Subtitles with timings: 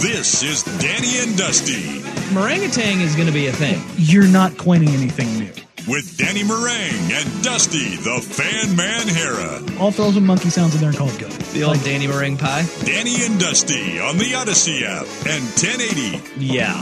[0.00, 2.00] This is Danny and Dusty
[2.32, 3.82] Meringatang is going to be a thing.
[3.96, 5.52] You're not coining anything new.
[5.92, 9.78] with Danny Marang and Dusty the Fan Man Harah.
[9.80, 11.32] I'll throw some monkey sounds in there and call it good.
[11.32, 12.64] The old Danny meringue pie.
[12.84, 16.80] Danny and Dusty on the Odyssey app and 1080 Yeah,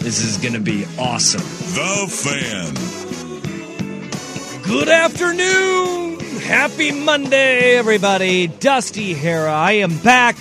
[0.00, 1.40] this is going to be awesome.
[1.40, 2.74] The Fan.
[4.62, 6.09] Good afternoon.
[6.50, 8.48] Happy Monday, everybody.
[8.48, 9.52] Dusty Harah.
[9.52, 10.34] I am back.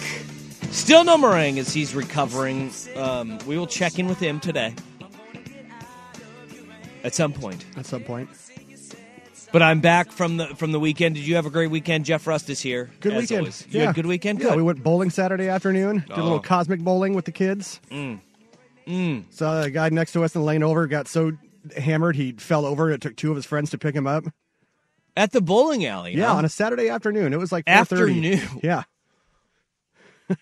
[0.72, 2.72] Still no Marang as he's recovering.
[2.96, 4.74] Um, we will check in with him today.
[7.04, 7.64] At some point.
[7.78, 8.28] At some point.
[9.52, 11.14] But I'm back from the from the weekend.
[11.14, 12.06] Did you have a great weekend?
[12.06, 12.90] Jeff Rust is here.
[13.02, 13.42] Good weekend.
[13.42, 13.68] always.
[13.70, 13.86] You yeah.
[13.86, 14.40] had a good weekend?
[14.42, 16.00] Yeah, we went bowling Saturday afternoon.
[16.00, 16.24] Did a Oh.
[16.24, 17.80] little cosmic bowling with the kids.
[17.92, 18.20] Mm.
[18.88, 19.24] Mm.
[19.30, 21.34] So the guy next to us in the lane over got so
[21.78, 22.90] hammered he fell over.
[22.90, 24.24] It took two of his friends to pick him up.
[25.18, 26.16] At the bowling alley.
[26.16, 26.36] Yeah, huh?
[26.36, 27.34] on a Saturday afternoon.
[27.34, 27.72] It was like 4:30.
[27.80, 28.40] Afternoon.
[28.64, 28.84] Yeah.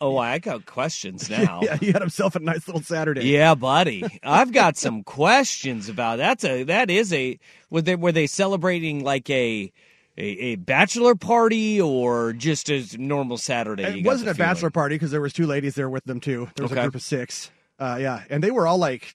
[0.00, 1.60] Oh, I got questions now.
[1.62, 3.26] yeah, he had himself a nice little Saturday.
[3.28, 4.02] Yeah, buddy.
[4.22, 9.04] I've got some questions about that's a that is a were they were they celebrating
[9.04, 9.70] like a
[10.16, 14.00] a, a bachelor party or just a normal Saturday?
[14.00, 16.48] It wasn't a bachelor party because there was two ladies there with them too.
[16.56, 16.80] There was Okay.
[16.80, 17.50] a group of six.
[17.78, 19.14] Uh, yeah, and they were all like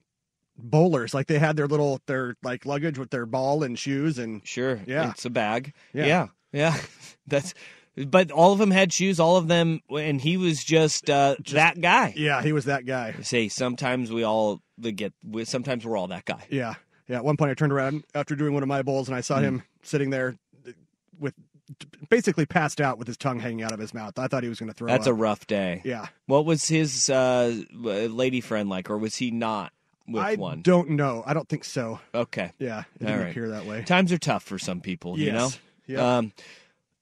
[0.57, 1.13] bowlers.
[1.13, 4.79] Like they had their little their like luggage with their ball and shoes and Sure.
[4.85, 5.11] Yeah.
[5.11, 5.73] It's a bag.
[5.93, 6.05] Yeah.
[6.05, 6.27] Yeah.
[6.51, 6.77] Yeah.
[7.27, 7.53] That's
[7.97, 11.79] but all of them had shoes, all of them and he was just uh that
[11.79, 12.13] guy.
[12.17, 13.13] yeah, he was that guy.
[13.21, 16.45] Say sometimes we all get we, sometimes we're all that guy.
[16.49, 16.73] Yeah,
[17.07, 17.17] yeah.
[17.17, 19.39] At one point, I turned around after doing one of my bowls, and I saw
[19.39, 20.35] him sitting there
[21.17, 21.33] with
[22.09, 24.19] basically passed out with his tongue hanging out of his mouth.
[24.19, 25.11] I thought he was going to throw That's up.
[25.11, 25.81] a rough day.
[25.85, 26.07] yeah.
[26.27, 29.71] What was his uh lady friend like or was he not
[30.07, 30.61] with I one?
[30.61, 31.23] don't know.
[31.25, 31.99] I don't think so.
[32.13, 32.51] Okay.
[32.59, 33.29] Yeah, it All didn't right.
[33.31, 33.83] appear that way.
[33.83, 35.45] Times are tough for some people, you know.
[35.45, 35.59] Yes.
[35.87, 36.17] Yeah.
[36.17, 36.33] Um,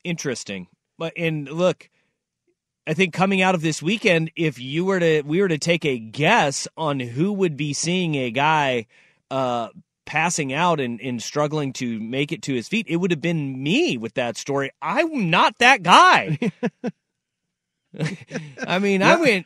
[0.04, 1.90] interesting, but and look,
[2.86, 5.86] I think coming out of this weekend, if you were to we were to take
[5.86, 8.88] a guess on who would be seeing a guy
[9.32, 9.70] uh,
[10.06, 13.62] passing out and, and struggling to make it to his feet, it would have been
[13.64, 14.72] me with that story.
[14.82, 16.38] I'm not that guy.
[18.68, 19.46] I mean, I went.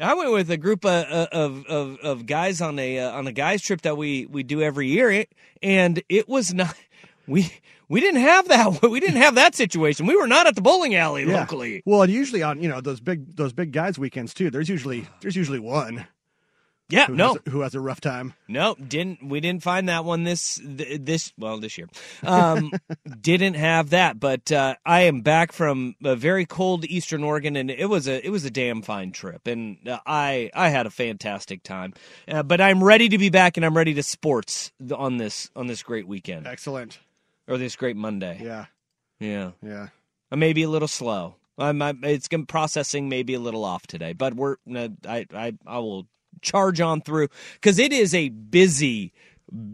[0.00, 3.32] I went with a group of of of, of guys on a uh, on a
[3.32, 5.24] guys trip that we we do every year,
[5.62, 6.74] and it was not
[7.28, 7.52] we
[7.88, 10.06] we didn't have that we didn't have that situation.
[10.06, 11.40] We were not at the bowling alley Yeah.
[11.40, 11.82] locally.
[11.86, 14.50] Well, and usually on you know those big those big guys weekends too.
[14.50, 16.06] There's usually there's usually one
[16.90, 18.34] Yeah, who no, has, who has a rough time.
[18.46, 21.88] no, didn't we didn't find that one this this well this year.
[22.22, 22.72] Um,
[23.20, 27.70] didn't have that, but uh, I am back from a very cold Eastern Oregon, and
[27.70, 30.90] it was a it was a damn fine trip, and uh, I I had a
[30.90, 31.94] fantastic time.
[32.28, 35.66] Uh, but I'm ready to be back, and I'm ready to sports on this on
[35.66, 36.98] this great weekend Excellent.
[37.48, 38.40] or this great Monday.
[38.42, 38.66] Yeah.
[39.20, 39.88] Yeah, Yeah.
[40.30, 41.36] I may be a little slow.
[41.56, 45.78] I'm, I, it's processing maybe a little off today, but we're uh, I I I
[45.78, 46.06] will
[46.42, 49.12] charge on through because it is a busy,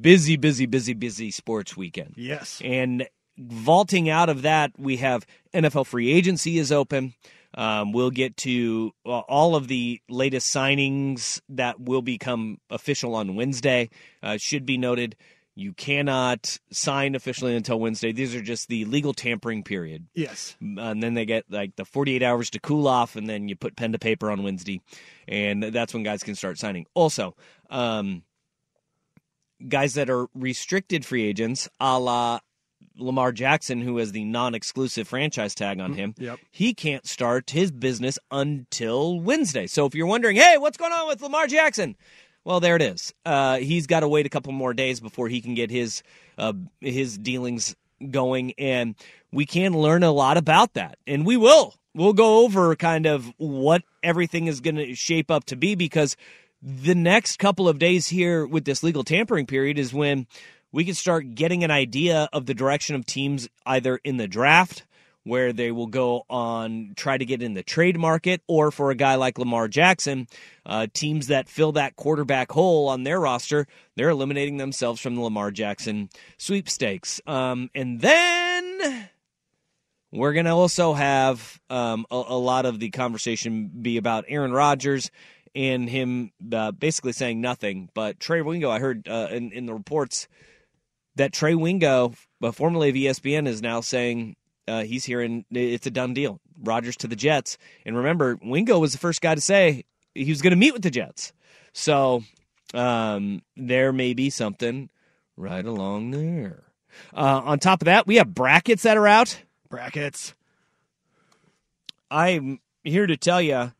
[0.00, 2.15] busy, busy, busy, busy sports weekend.
[2.16, 2.60] Yes.
[2.65, 7.14] And vaulting out of that, we have NFL free agency is open.
[7.55, 13.35] Um, we'll get to uh, all of the latest signings that will become official on
[13.35, 13.90] Wednesday.
[14.23, 15.17] Uh, should be noted,
[15.61, 18.12] you cannot sign officially until Wednesday.
[18.12, 20.07] These are just the legal tampering period.
[20.15, 20.57] Yes.
[20.61, 23.77] And then they get like the 48 hours to cool off, and then you put
[23.77, 24.81] pen to paper on Wednesday.
[25.29, 26.87] And that's when guys can start signing.
[26.95, 27.37] Also,
[27.69, 28.23] um,
[29.69, 32.41] guys that are restricted free agents, a la
[32.97, 36.39] Lamar Jackson, who has the non exclusive franchise tag on him, Yep.
[36.51, 39.67] he can't start his business until Wednesday.
[39.67, 41.97] So if you're wondering, hey, what's going on with Lamar Jackson?
[42.44, 43.12] Well, there it is.
[43.25, 46.02] Uh, he's got to wait a couple more days before he can get his
[46.38, 47.76] uh, his dealings
[48.10, 48.94] going, and
[49.31, 51.75] we can learn a lot about that, and we will.
[51.94, 56.16] We'll go over kind of what everything is going to shape up to be because
[56.62, 60.26] the next couple of days here with this legal tampering period is when
[60.72, 64.84] we can start getting an idea of the direction of teams either in the draft
[65.31, 68.94] where they will go on try to get in the trade market or for a
[68.94, 70.27] guy like Lamar Jackson
[70.67, 75.23] uh, teams that fill that quarterback hole on their roster they're eliminating themselves from the
[75.23, 79.09] Lamar Jackson sweepstakes um, and then
[80.12, 84.53] we're going to also have um, a, a, lot of the conversation be about Aaron
[84.53, 85.11] Rodgers
[85.55, 87.91] and him uh, basically saying nothing.
[87.94, 90.29] But Trey Wingo, I heard uh, in, in the reports
[91.17, 94.37] that Trey Wingo, uh, formerly of ESPN, is now saying
[94.70, 96.40] uh, he's here and it's a done deal.
[96.62, 97.58] Rodgers to the Jets.
[97.84, 99.84] And remember, Wingo was the first guy to say
[100.14, 101.32] he was going to meet with the Jets.
[101.72, 102.22] So
[102.75, 104.88] um, there may be something
[105.37, 106.64] right along there.
[107.14, 110.34] Uh, on top of that, we have brackets that are out brackets.
[112.11, 113.73] I'm here to tell you,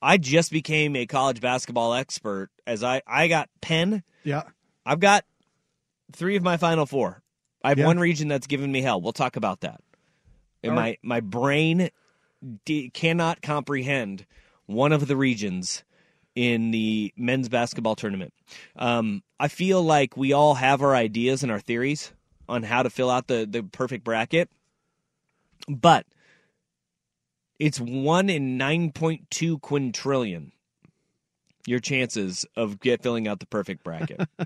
[0.00, 4.02] I just became a college basketball expert as I, I got Penn.
[4.24, 4.42] Yeah.
[4.84, 5.24] I've got
[6.12, 7.22] three of my final four.
[7.64, 7.86] I have Yeah.
[7.86, 9.00] one region that's given me hell.
[9.00, 9.80] We'll talk about that.
[10.62, 11.90] And my, my brain
[12.64, 14.26] d- cannot comprehend
[14.66, 15.84] one of the regions
[16.34, 18.32] in the men's basketball tournament.
[18.76, 22.12] Um, I feel like we all have our ideas and our theories
[22.48, 24.50] on how to fill out the, the perfect bracket,
[25.68, 26.06] but
[27.58, 30.52] it's one in 9.2 quintillion
[31.66, 34.20] your chances of get filling out the perfect bracket.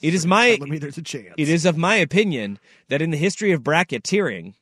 [0.00, 0.78] it is my Let me.
[0.78, 1.34] There's a chance.
[1.36, 4.54] it is of my opinion that in the history of bracketeering,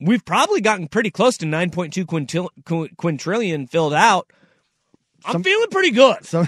[0.00, 4.30] we've probably gotten pretty close to 9.2 quintil- qu- quintillion filled out.
[5.24, 6.18] I'm Some- feeling pretty good.
[6.26, 6.44] So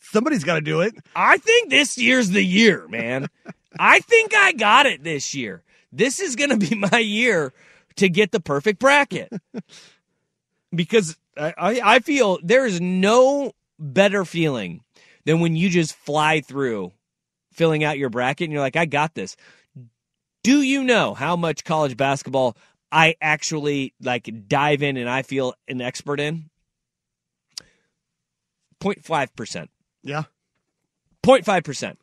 [0.00, 0.94] somebody's got to do it.
[1.14, 3.28] I think this year's the year, man.
[3.78, 5.62] I think I got it this year.
[5.92, 7.52] This is going to be my year
[7.96, 9.30] to get the perfect bracket.
[10.74, 14.82] because I, I, I feel there is no better feeling
[15.24, 16.92] than when you just fly through
[17.52, 19.36] filling out your bracket and you're like, I got this.
[20.42, 22.56] Do you know how much college basketball
[22.90, 26.48] I actually like dive in and I feel an expert in?
[28.80, 29.68] 0.5%.
[30.02, 30.24] Yeah.
[31.24, 31.96] 0.5%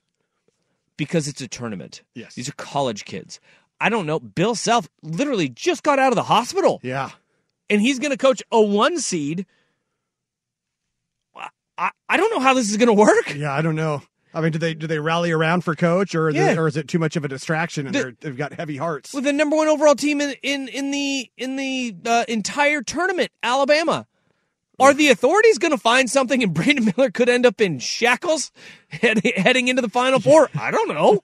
[0.97, 2.03] because it's a tournament.
[2.13, 2.35] Yes.
[2.35, 3.39] These are college kids.
[3.79, 4.19] I don't know.
[4.19, 7.11] Bill Self literally just got out of the hospital Yeah.
[7.69, 9.45] and he's going to coach a one seed.
[11.77, 13.35] I, I don't know how this is going to work.
[13.35, 13.53] Yeah.
[13.53, 14.01] I don't know.
[14.35, 16.51] I mean, do they do they rally around for coach, or is, Yeah.
[16.51, 19.13] it, or is it too much of a distraction and The- they've got heavy hearts?
[19.13, 23.31] With the number one overall team in in, in the in the uh, entire tournament,
[23.41, 24.05] Alabama.
[24.77, 28.51] Are the authorities going to find something and Brandon Miller could end up in shackles
[28.89, 30.49] head, heading into the Final Four?
[30.59, 31.23] I don't know.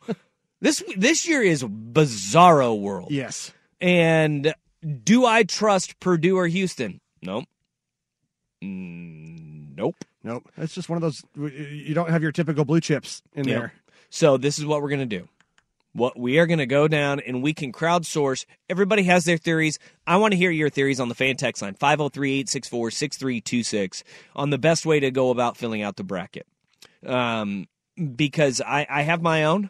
[0.62, 3.12] This this year is bizarro world.
[3.12, 3.52] yes.
[3.82, 4.54] And
[5.04, 7.02] do I trust Purdue or Houston?
[7.22, 7.44] Nope.
[8.64, 9.96] Mm, nope.
[10.24, 10.48] Nope.
[10.58, 11.24] It's just one of those.
[11.36, 13.60] You don't have your typical blue chips in Yep.
[13.60, 13.74] there.
[14.10, 15.28] So this is what we're going to do.
[15.94, 18.46] What we are going to go down and we can crowdsource.
[18.70, 19.78] Everybody has their theories.
[20.08, 24.04] I want to hear your theories on the fan text line 503-864-6326
[24.36, 26.48] on the best way to go about filling out the bracket.
[27.06, 27.68] Um,
[28.16, 29.70] because I, I have my own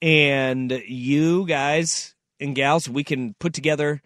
[0.00, 4.00] and you guys and gals, we can put together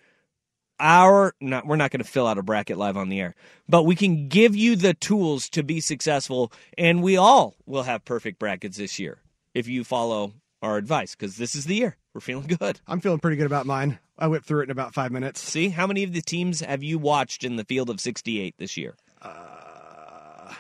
[0.83, 3.35] our not we're not going to fill out a bracket live on the air
[3.69, 8.05] but we can give you the tools to be successful and we all will have
[8.05, 9.19] perfect brackets this year
[9.55, 13.21] if you follow our advice because this is the year we're feeling good I'm feeling
[13.21, 13.99] pretty good about mine.
[14.19, 15.41] I whipped through it in about five minutes.
[15.41, 18.77] see how many of the teams have you watched in the field of 68 this
[18.77, 20.53] year uh,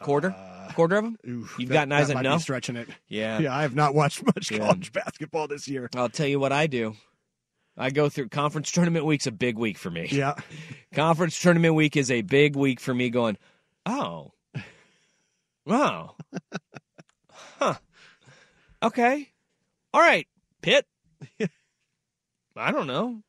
[0.00, 2.76] quarter uh, quarter of them Oof, You've that- gotten eyes that that might be stretching
[2.76, 2.88] it.
[3.08, 4.58] yeah Yeah, I have not watched much Yeah.
[4.58, 5.88] college basketball this year.
[5.96, 6.94] i'll tell you what i do
[7.76, 10.34] i go through conference tournament week's a big week for me Yeah.
[10.94, 13.36] Conference tournament week is a big week for me going,
[13.84, 14.30] oh,
[15.66, 16.14] wow.
[17.58, 17.74] Huh.
[18.80, 19.32] Okay.
[19.92, 20.28] All right,
[20.62, 20.86] Pitt.
[22.56, 23.22] I don't know.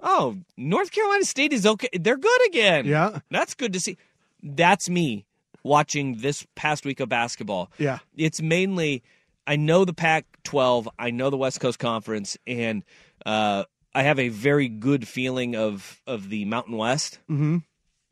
[0.00, 1.88] Oh, North Carolina State is okay.
[1.92, 2.84] They're good again.
[2.86, 3.18] Yeah.
[3.30, 3.96] That's good to see.
[4.42, 5.26] That's me
[5.64, 7.98] watching this past week of basketball Yeah.
[8.16, 9.02] it's mainly
[9.46, 12.82] I know the Pac 12, I know the West Coast Conference, and
[13.26, 13.64] uh,
[13.94, 17.18] I have a very good feeling of, of the Mountain West.
[17.30, 17.58] Mm-hmm.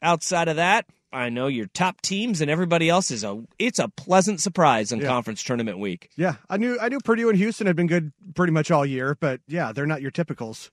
[0.00, 3.88] Outside of that, I know your top teams and everybody else is a it's a
[3.88, 5.09] pleasant surprise in Yeah.
[5.09, 6.09] conference tournament week.
[6.16, 6.37] Yeah.
[6.49, 9.40] I knew I knew Purdue and Houston had been good pretty much all year, but
[9.47, 10.71] yeah, they're not your typicals.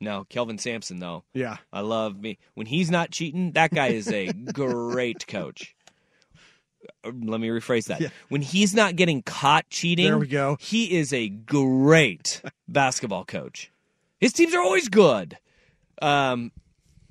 [0.00, 1.24] No, Kelvin Sampson though.
[1.34, 1.58] Yeah.
[1.72, 3.52] I love me when he's not cheating.
[3.52, 5.74] That guy is a great coach.
[7.04, 8.00] Uh, let me rephrase that.
[8.00, 8.08] Yeah.
[8.28, 10.56] When he's not getting caught cheating, There we go.
[10.60, 13.70] He is a great basketball coach.
[14.18, 15.38] His teams are always good,
[16.02, 16.52] um,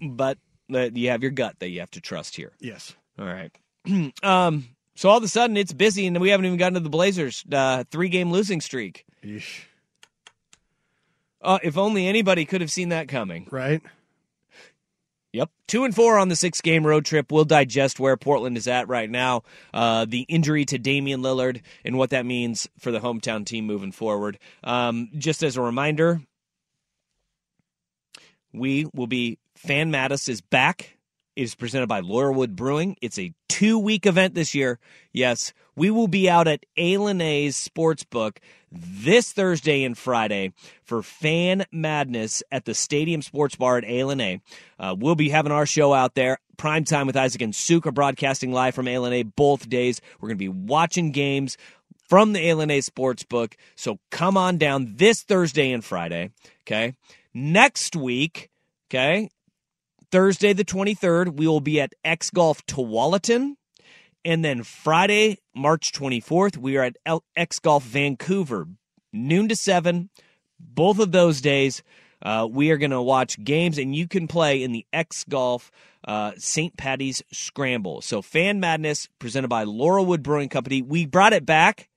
[0.01, 0.37] but
[0.73, 2.51] uh, you have your gut that you have to trust here.
[2.59, 2.95] Yes.
[3.17, 3.51] All right.
[4.23, 6.89] um, so all of a sudden it's busy, and we haven't even gotten to the
[6.89, 9.05] Blazers' uh, three-game losing streak.
[9.23, 9.61] Yeesh.
[11.41, 13.47] Uh, if only anybody could have seen that coming.
[13.49, 13.81] Right.
[15.31, 15.51] Yep.
[15.67, 17.31] Two and four on the six game road trip.
[17.31, 19.43] We'll digest where Portland is at right now,
[19.73, 23.91] uh, the injury to Damian Lillard, and what that means for the hometown team moving
[23.91, 24.39] forward.
[24.63, 26.21] Um, just as a reminder,
[28.51, 30.97] we will be Fan Madness is back.
[31.39, 32.97] Is presented by Laurelwood Brewing.
[33.01, 34.77] It's a two week event this year.
[35.13, 40.51] Yes, we will be out at ilani's Sportsbook this Thursday and Friday
[40.83, 44.41] for Fan Madness at the Stadium Sports Bar at ilani.
[44.77, 46.39] Uh, we'll be having our show out there.
[46.57, 50.01] Prime time with Isaac and Suka broadcasting live from ilani both days.
[50.19, 51.57] We're going to be watching games
[52.09, 53.53] from the ilani Sportsbook.
[53.77, 56.31] So come on down this Thursday and Friday.
[56.63, 56.95] Okay.
[57.33, 58.49] Next week,
[58.89, 59.29] okay,
[60.11, 63.55] Thursday the 23rd, we will be at X Golf Tualatin.
[64.25, 66.97] And then Friday, March 24th, we are at
[67.35, 68.67] X Golf Vancouver,
[69.13, 70.09] noon to 7.
[70.59, 71.83] Both of those days,
[72.21, 75.71] uh, we are going to watch games, and you can play in the X Golf
[76.05, 76.75] uh, St.
[76.75, 78.01] Patty's Scramble.
[78.01, 80.81] So, Fan Madness presented by Laurelwood Brewing Company.
[80.81, 81.88] We brought it back.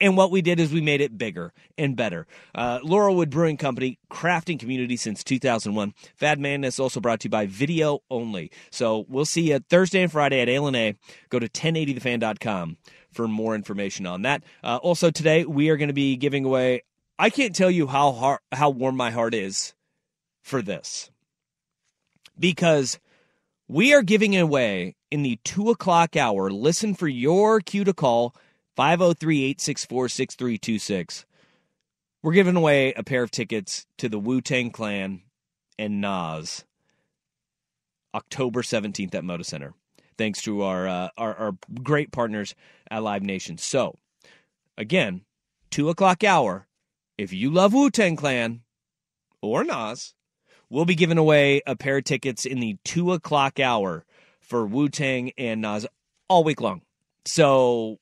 [0.00, 2.26] And what we did is we made it bigger and better.
[2.54, 5.94] Uh, Laurelwood Brewing Company, crafting community since 2001.
[6.16, 8.50] Fan Madness also brought to you by Video Only.
[8.70, 10.96] So we'll see you Thursday and Friday at A.
[11.30, 12.76] Go to 1080thefan.com
[13.10, 14.44] for more information on that.
[14.62, 16.82] Uh, also today we are going to be giving away.
[17.18, 19.74] I can't tell you how hard, how warm my heart is
[20.42, 21.10] for this
[22.38, 22.98] because
[23.66, 26.50] we are giving away in the two o'clock hour.
[26.50, 28.34] Listen for your cue to call
[28.78, 31.26] 503 864 6326.
[32.22, 35.22] We're giving away a pair of tickets to the Wu Tang Clan
[35.80, 36.64] and Nas
[38.14, 39.74] October 17th at Moda Center.
[40.16, 42.54] Thanks to our, uh, our, our great partners
[42.88, 43.58] at Live Nation.
[43.58, 43.98] So,
[44.76, 45.22] again,
[45.72, 46.68] two o'clock hour.
[47.18, 48.60] If you love Wu Tang Clan
[49.42, 50.14] or Nas,
[50.70, 54.04] we'll be giving away a pair of tickets in the two o'clock hour
[54.40, 55.84] for Wu Tang and Nas
[56.28, 56.82] all week long.
[57.24, 57.98] So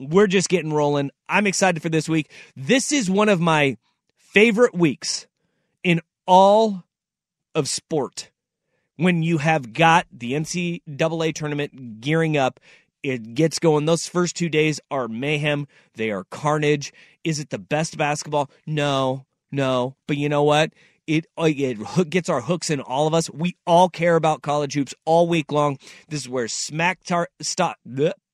[0.00, 1.10] we're just getting rolling.
[1.28, 2.32] I'm excited for this week.
[2.56, 3.76] This is one of my
[4.16, 5.26] favorite weeks
[5.84, 6.84] in all
[7.54, 8.30] of sport.
[8.96, 12.60] When you have got the NCAA tournament gearing up,
[13.02, 13.86] it gets going.
[13.86, 15.66] Those first two days are mayhem.
[15.94, 16.92] They are carnage.
[17.24, 18.50] Is it the best basketball?
[18.66, 19.96] No, no.
[20.06, 20.72] But you know what?
[21.06, 23.30] It uh, it gets our hooks in all of us.
[23.30, 25.78] We all care about college hoops all week long.
[26.08, 27.78] This is where smack tar, stop,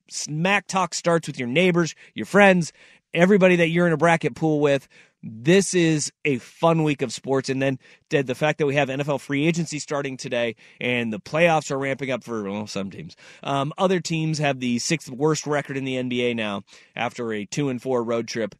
[0.09, 2.73] smack talk starts with your neighbors, your friends,
[3.13, 4.87] everybody that you're in a bracket pool with.
[5.23, 7.49] This is a fun week of sports.
[7.49, 11.71] And then the fact that we have NFL free agency starting today and the playoffs
[11.71, 13.15] are ramping up for well, some teams.
[13.43, 16.63] Um, other teams have the sixth worst record in the NBA now
[16.95, 18.55] after a two and four road trip.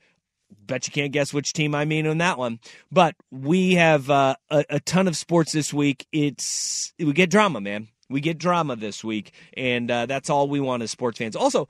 [0.65, 2.59] Bet you can't guess which team I mean on that one.
[2.91, 6.07] But we have uh, a, a ton of sports this week.
[6.11, 7.89] It's we get drama, man.
[8.09, 11.35] We get drama this week, and uh, that's all we want as sports fans.
[11.35, 11.67] Also,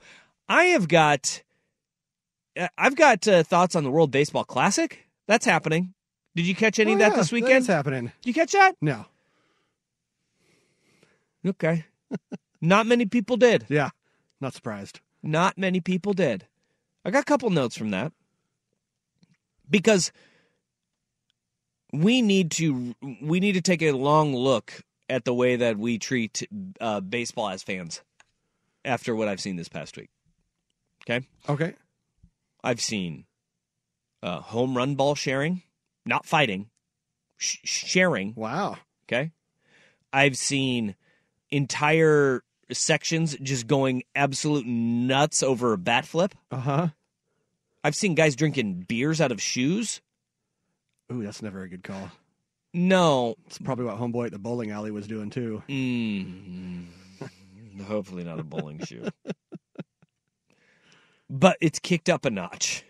[0.48, 1.42] I have got
[2.76, 5.04] I've got uh, thoughts on the World Baseball Classic.
[5.26, 5.94] That's happening.
[6.36, 7.58] Did you catch any Oh, of that yeah, this weekend?
[7.62, 8.12] is happening.
[8.22, 8.74] Did you catch that?
[8.80, 9.06] No.
[11.46, 11.84] Okay.
[12.60, 13.66] Not many people did.
[13.70, 13.90] Yeah.
[14.40, 15.00] Not surprised.
[15.22, 16.46] Not many people did.
[17.04, 18.12] I got a couple notes from that
[19.68, 20.12] because
[21.92, 25.98] we need to we need to take a long look at the way that we
[25.98, 26.46] treat
[26.80, 28.02] uh, baseball as fans
[28.84, 30.10] after what I've seen this past week.
[31.08, 31.74] Okay, Okay.
[32.62, 33.24] I've seen
[34.22, 35.62] uh, home run ball sharing,
[36.04, 36.68] not fighting,
[37.38, 38.34] sh- sharing.
[38.36, 38.76] Wow.
[39.06, 39.30] Okay.
[40.12, 40.96] I've seen
[41.50, 46.34] entire sections just going absolute nuts over a bat flip.
[46.50, 46.88] Uh huh.
[47.84, 50.02] I've seen guys drinking beers out of shoes.
[51.12, 52.10] Ooh, that's never a good call.
[52.74, 53.34] No.
[53.46, 55.62] It's probably what homeboy at the bowling alley was doing too.
[55.68, 56.86] Mm,
[57.86, 59.08] hopefully not a bowling shoe.
[61.30, 62.84] But it's kicked up a notch.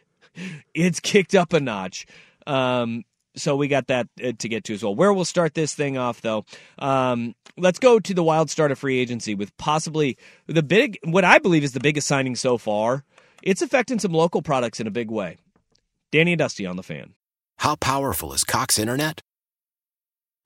[0.75, 2.07] It's kicked up a notch.
[2.47, 3.05] Um,
[3.35, 4.95] so we got that uh, to get to as well.
[4.95, 6.45] Where we'll start this thing off, though,
[6.79, 10.17] um, let's go to the wild start of free agency with possibly
[10.47, 13.05] the big, what I believe is the biggest signing so far.
[13.43, 15.37] It's affecting some local products in a big way.
[16.11, 17.15] Danny and Dusty on the fan.
[17.59, 19.21] How powerful is Cox Internet?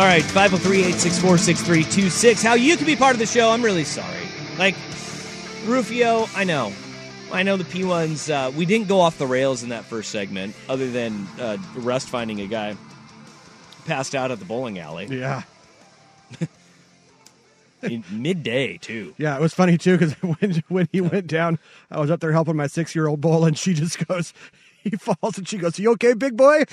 [0.00, 2.42] All right, 503-864-6326.
[2.42, 3.50] How you can be part of the show.
[3.50, 4.26] I'm really sorry.
[4.58, 4.74] Like,
[5.66, 6.72] Rufio, I know.
[7.30, 10.56] I know the P1s, uh, we didn't go off the rails in that first segment,
[10.70, 12.78] other than uh, Rust finding a guy
[13.84, 15.04] passed out at the bowling alley.
[15.04, 15.42] Yeah.
[17.82, 19.14] In midday, too.
[19.18, 21.58] Yeah, it was funny too because when when he went down,
[21.90, 24.32] I was up there helping my six year old bowl, and she just goes,
[24.82, 26.64] he falls, and she goes, "You okay, big boy?"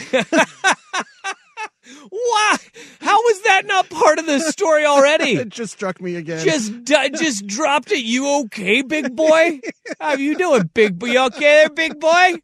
[2.09, 2.57] Why?
[3.01, 5.31] How was that not part of the story already?
[5.35, 6.43] it just struck me again.
[6.45, 8.03] just just dropped it.
[8.03, 9.59] You okay, big boy?
[9.99, 11.07] How you doing, big boy?
[11.07, 12.35] You okay there, big boy?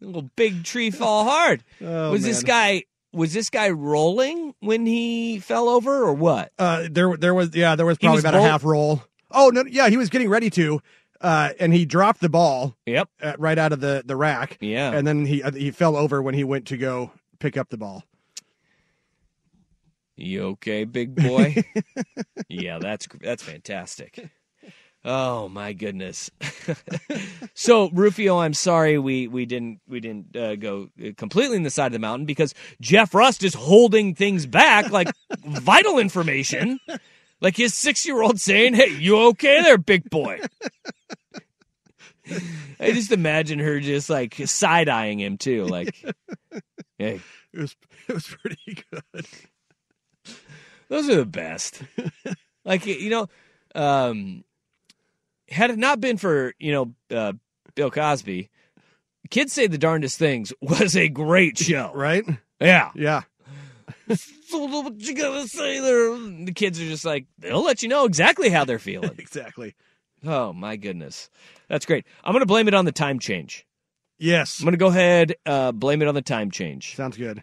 [0.00, 1.64] Little big tree fall hard.
[1.80, 6.52] Oh, was this guy was this guy rolling when he fell over or what?
[6.58, 9.02] Uh, there, there was yeah, there was probably was about a half roll.
[9.30, 10.80] Oh no, yeah, he was getting ready to,
[11.20, 13.08] uh, and he dropped the ball Yep.
[13.22, 14.58] uh, right out of the the rack.
[14.60, 14.92] Yeah.
[14.92, 17.78] and then he uh, he fell over when he went to go pick up the
[17.78, 18.04] ball.
[20.16, 21.64] You okay, big boy?
[22.48, 24.30] yeah, that's that's fantastic.
[25.04, 26.30] Oh my goodness.
[27.54, 31.86] so Rufio, I'm sorry we we didn't we didn't uh, go completely in the side
[31.86, 35.08] of the mountain because Jeff Rust is holding things back like
[35.44, 36.78] vital information.
[37.40, 40.40] Like his six year old saying, Hey, you okay there, big boy?
[42.80, 46.02] I just imagine her just like side eyeing him too, like
[46.98, 47.20] Hey,
[47.52, 47.76] It was
[48.08, 49.26] it was pretty good.
[50.88, 51.82] Those are the best.
[52.64, 53.28] like you know,
[53.74, 54.44] um,
[55.48, 57.32] had it not been for you know uh,
[57.74, 58.50] Bill Cosby,
[59.30, 61.92] kids say the darndest things was a great show.
[61.94, 62.24] Right?
[62.60, 62.90] Yeah.
[62.94, 63.22] Yeah.
[64.46, 66.16] So what you gotta say there?
[66.44, 69.16] The kids are just like they'll let you know exactly how they're feeling.
[69.18, 69.74] Exactly.
[70.24, 71.28] oh my goodness,
[71.68, 72.06] that's great.
[72.22, 73.66] I'm gonna blame it on the time change.
[74.18, 74.60] Yes.
[74.60, 76.94] I'm gonna go ahead uh, blame it on the time change.
[76.94, 77.42] Sounds good.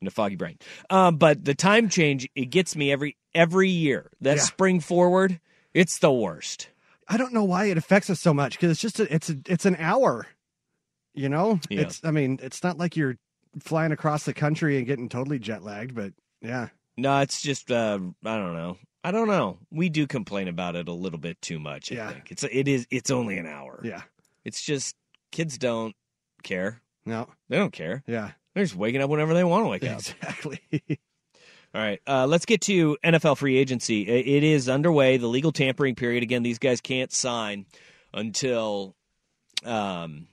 [0.00, 0.58] And a foggy brain.
[0.88, 4.10] Um, but the time change it gets me every every year.
[4.20, 4.42] That Yeah.
[4.42, 5.40] spring forward,
[5.74, 6.68] it's the worst.
[7.08, 9.36] I don't know why it affects us so much because it's just a, it's a,
[9.46, 10.26] it's an hour.
[11.14, 11.82] You know, Yeah.
[11.82, 13.16] it's I mean, it's not like you're
[13.60, 17.98] flying across the country and getting totally jet lagged, but yeah, No, it's just uh,
[18.24, 18.78] I don't know.
[19.02, 19.58] I don't know.
[19.70, 21.90] We do complain about it a little bit too much.
[21.90, 22.12] I Yeah.
[22.12, 23.80] think it's it is it's only an hour.
[23.84, 24.02] yeah,
[24.44, 24.94] It's just
[25.32, 25.94] kids don't
[26.42, 26.80] care.
[27.06, 28.02] no, They don't care.
[28.06, 29.98] yeah, They're just waking up whenever they want to wake up.
[29.98, 30.60] exactly.
[31.72, 34.02] All right, uh, let's get to NFL free agency.
[34.08, 35.18] It is underway.
[35.18, 36.24] The legal tampering period.
[36.24, 37.64] Again, these guys can't sign
[38.12, 38.96] until
[39.64, 40.26] um,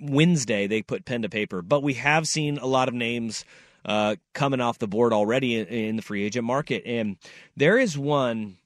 [0.00, 0.66] Wednesday.
[0.66, 3.44] They put pen to paper, but we have seen a lot of names
[3.84, 6.82] uh, coming off the board already in, in the free agent market.
[6.86, 7.18] And
[7.56, 8.56] there is one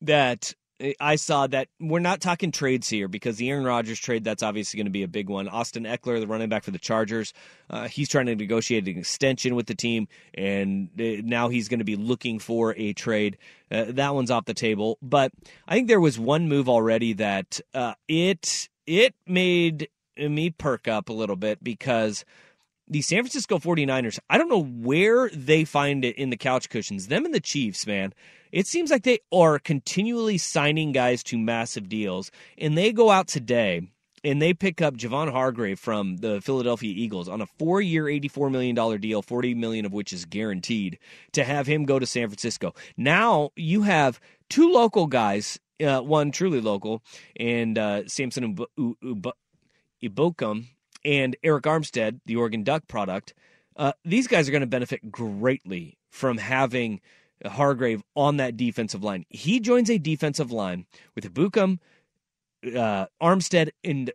[0.00, 0.54] that
[1.00, 4.78] I saw that we're not talking trades here because the Aaron Rodgers trade that's obviously
[4.78, 5.48] going to be a big one.
[5.48, 7.32] Austin Ekeler, the running back for the Chargers,
[7.70, 11.78] uh, he's trying to negotiate an extension with the team, and uh, now he's going
[11.78, 13.38] to be looking for a trade.
[13.70, 14.98] Uh, that one's off the table.
[15.02, 15.32] But
[15.68, 21.08] I think there was one move already that uh, it it made me perk up
[21.08, 22.24] a little bit because
[22.92, 27.08] the San Francisco 49ers, I don't know where they find it in the couch cushions.
[27.08, 28.12] Them and the Chiefs, man.
[28.52, 32.30] It seems like they are continually signing guys to massive deals.
[32.58, 33.88] And they go out today
[34.22, 39.00] and they pick up Javon Hargrave from the Philadelphia Eagles on a four-year, $84 million
[39.00, 40.98] deal, 40 million of which is guaranteed,
[41.32, 42.74] to have him go to San Francisco.
[42.98, 47.02] Now you have two local guys, uh, one truly local,
[47.36, 48.56] and uh, Samson
[50.04, 50.66] Ebukam
[51.04, 53.34] and Eric Armstead, the Oregon Duck product.
[53.76, 57.00] Uh, these guys are going to benefit greatly from having
[57.44, 59.24] Hargrave on that defensive line.
[59.28, 61.78] He joins a defensive line with Ebukam,
[62.66, 64.12] uh, Armstead, and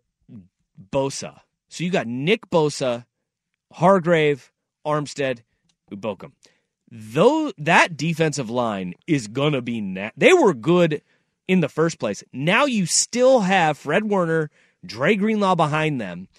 [0.92, 1.42] Bosa.
[1.70, 3.06] So you got Nick Bosa,
[3.74, 4.52] Hargrave,
[4.86, 5.40] Armstead,
[5.92, 6.32] Ebukam.
[6.90, 11.02] Though that defensive line is gonna be na- they were good
[11.48, 12.24] in the first place.
[12.32, 14.50] Now you still have Fred Warner,
[14.86, 16.30] Dre Greenlaw behind them,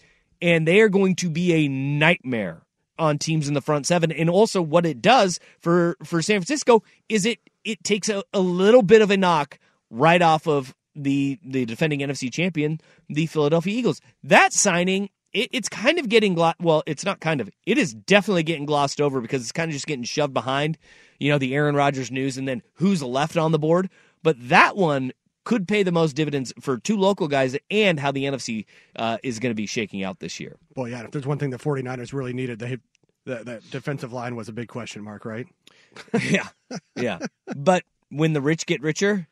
[0.41, 2.63] and they are going to be a nightmare
[2.99, 4.11] on teams in the front seven.
[4.11, 8.41] And also what it does for, for San Francisco is it it takes a, a
[8.41, 9.59] little bit of a knock
[9.91, 14.01] right off of the the defending NFC champion, the Philadelphia Eagles.
[14.25, 17.49] That signing, it, it's kind of getting glo- well, it's not kind of.
[17.67, 20.79] It is definitely getting glossed over because it's kind of just getting shoved behind,
[21.19, 23.91] you know, the Aaron Rodgers news and then who's left on the board.
[24.23, 25.13] But that one
[25.49, 29.39] could pay the most dividends for two local guys and how the NFC uh, is
[29.39, 30.59] going to be shaking out this year.
[30.75, 32.77] Boy, yeah, if there's one thing the 49ers really needed, they
[33.25, 35.47] that, that defensive line was a big question mark, right?
[36.23, 36.49] yeah.
[36.95, 37.21] Yeah.
[37.57, 39.27] But when the rich get richer,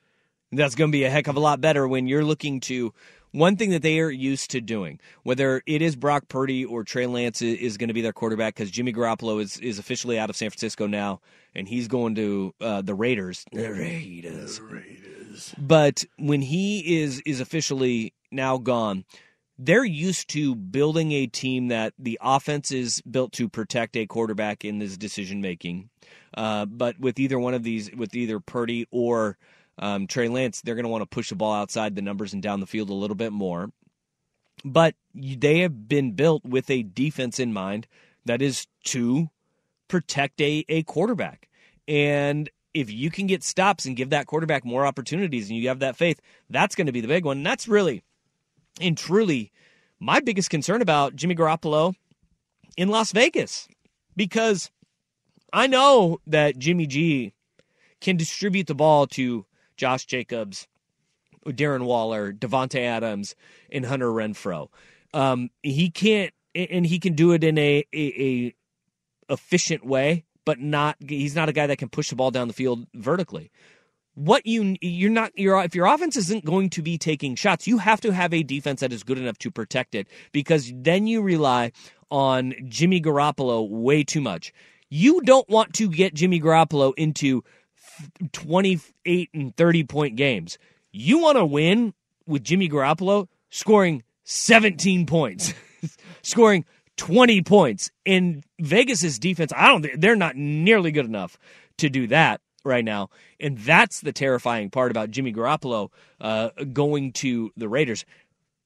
[0.53, 2.95] that's going to be a heck of a lot better when you're looking to
[3.33, 7.07] one thing that they are used to doing, whether it is Brock Purdy or Trey
[7.07, 10.37] Lance is going to be their quarterback because Jimmy Garoppolo is, is officially out of
[10.37, 11.21] San Francisco now,
[11.55, 13.45] and he's going to uh, the Raiders.
[13.53, 14.59] The Raiders.
[14.59, 15.16] The Raiders.
[15.59, 19.05] But when he is is officially now gone,
[19.59, 24.65] they're used to building a team that the offense is built to protect a quarterback
[24.65, 25.89] in this decision making.
[26.37, 29.39] Uh, but with either one of these, with either Purdy or
[29.79, 32.43] um, Trey Lance, they're going to want to push the ball outside the numbers and
[32.43, 33.71] down the field a little bit more.
[34.65, 37.87] But they have been built with a defense in mind
[38.25, 39.31] that is to
[39.89, 41.49] protect a, a quarterback.
[41.89, 45.79] And if you can get stops and give that quarterback more opportunities and you have
[45.79, 47.39] that faith, that's going to be the big one.
[47.39, 48.03] And that's really
[48.81, 49.51] and truly
[49.99, 51.95] my biggest concern about Jimmy Garoppolo
[52.77, 53.67] in Las Vegas
[54.15, 54.71] because
[55.55, 57.33] I know that Jimmy G
[58.03, 59.47] can distribute the ball to
[59.79, 60.69] Josh Jacobs,
[61.47, 63.35] Darren Waller, Davante Adams,
[63.73, 64.69] and Hunter Renfrow.
[65.15, 68.55] Um, he can't, and he can do it in a, a, a
[69.33, 72.55] efficient way but not he's not a guy that can push the ball down the
[72.55, 73.51] field vertically.
[74.15, 77.77] What you you're not your if your offense isn't going to be taking shots, you
[77.77, 81.21] have to have a defense that is good enough to protect it because then you
[81.21, 81.73] rely
[82.11, 84.55] on Jimmy Garoppolo way too much.
[84.89, 87.43] You don't want to get Jimmy Garoppolo into
[88.33, 90.57] 28 and 30 point games.
[90.93, 91.93] You want to win
[92.27, 95.53] with Jimmy Garoppolo scoring 17 points,
[96.23, 96.65] scoring
[96.97, 97.91] 20 points.
[98.05, 101.39] In Vegas's defense, I don't they're not nearly good enough
[101.79, 103.11] to do that right now.
[103.41, 108.05] And that's the terrifying part about Jimmy Garoppolo uh, going to the Raiders.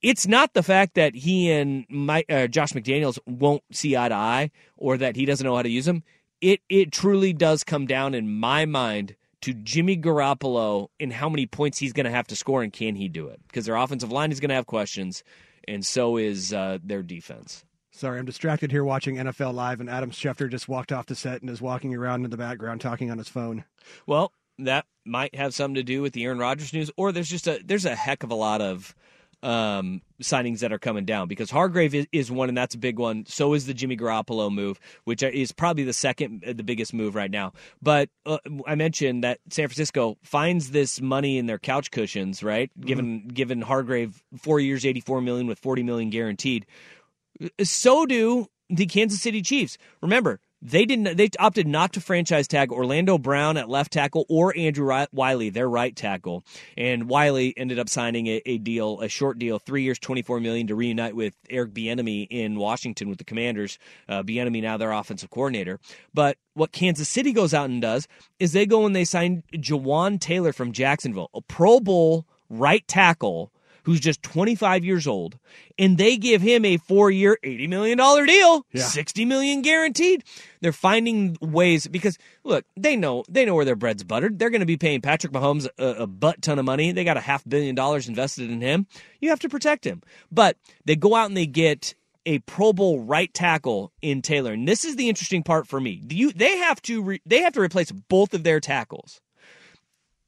[0.02, 4.14] It's not the fact that he and my, uh, Josh McDaniels won't see eye to
[4.14, 6.02] eye or that he doesn't know how to use them.
[6.40, 11.46] It it truly does come down in my mind to Jimmy Garoppolo and how many
[11.46, 13.40] points he's going to have to score and can he do it?
[13.46, 15.22] Because their offensive line is going to have questions,
[15.68, 17.64] and so is uh, their defense.
[18.00, 21.42] Sorry, I'm distracted here watching NFL Live, and Adam Schefter just walked off the set
[21.42, 23.64] and is walking around in the background talking on his phone.
[24.06, 27.46] Well, that might have something to do with the Aaron Rodgers news, or there's just
[27.46, 28.94] a there's a heck of a lot of
[29.42, 32.98] um, signings that are coming down because Hargrave is, is, one, and that's a big
[32.98, 33.26] one.
[33.26, 37.14] So is the Jimmy Garoppolo move, which is probably the second, uh, the biggest move
[37.14, 37.52] right now.
[37.82, 42.70] But uh, I mentioned that San Francisco finds this money in their couch cushions, right?
[42.70, 42.86] Mm-hmm.
[42.86, 46.64] Given given Hargrave four years, eighty four million with forty million guaranteed.
[47.62, 49.78] So do the Kansas City Chiefs.
[50.00, 51.16] Remember, They didn't.
[51.16, 55.68] They opted not to franchise tag Orlando Brown at left tackle or Andrew Wylie, their
[55.70, 56.44] right tackle.
[56.76, 60.38] And Wylie ended up signing a, a deal, a short deal, three years, twenty four
[60.38, 63.78] million, to reunite with Eric Bieniemy in Washington with the Commanders.
[64.06, 65.80] Uh, Bieniemy now their offensive coordinator.
[66.12, 68.06] But what Kansas City goes out and does
[68.38, 73.50] is they go and they sign Jawaan Taylor from Jacksonville, a Pro Bowl right tackle
[73.90, 75.36] who's just 25 years old,
[75.76, 78.84] and they give him a four-year, $80 million deal, yeah.
[78.84, 80.22] 60 million guaranteed.
[80.60, 84.38] They're finding ways because look, they know they know where their bread's buttered.
[84.38, 86.92] They're going to be paying Patrick Mahomes a, a butt ton of money.
[86.92, 88.86] They got a half billion dollars invested in him.
[89.18, 93.00] You have to protect him, but they go out and they get a Pro Bowl
[93.00, 94.52] right tackle in Taylor.
[94.52, 96.00] And this is the interesting part for me.
[96.06, 99.20] Do you they have to re, they have to replace both of their tackles.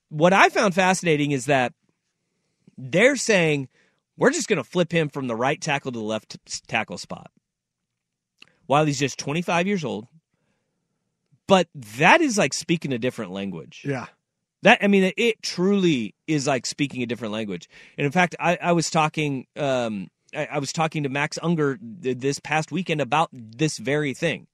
[0.08, 1.74] What I found fascinating is that
[2.76, 3.68] they're saying
[4.16, 6.36] we're just going to flip him from the right tackle to the left
[6.68, 7.30] tackle spot
[8.66, 10.06] while he's just 25 years old.
[11.46, 13.82] But that is like speaking a different language.
[13.84, 14.06] Yeah.
[14.62, 17.68] That I mean, it truly is like speaking a different language.
[17.98, 21.78] And in fact, I, I was talking, um, I, I, was talking to Max Unger
[21.82, 24.46] this past weekend about this very thing.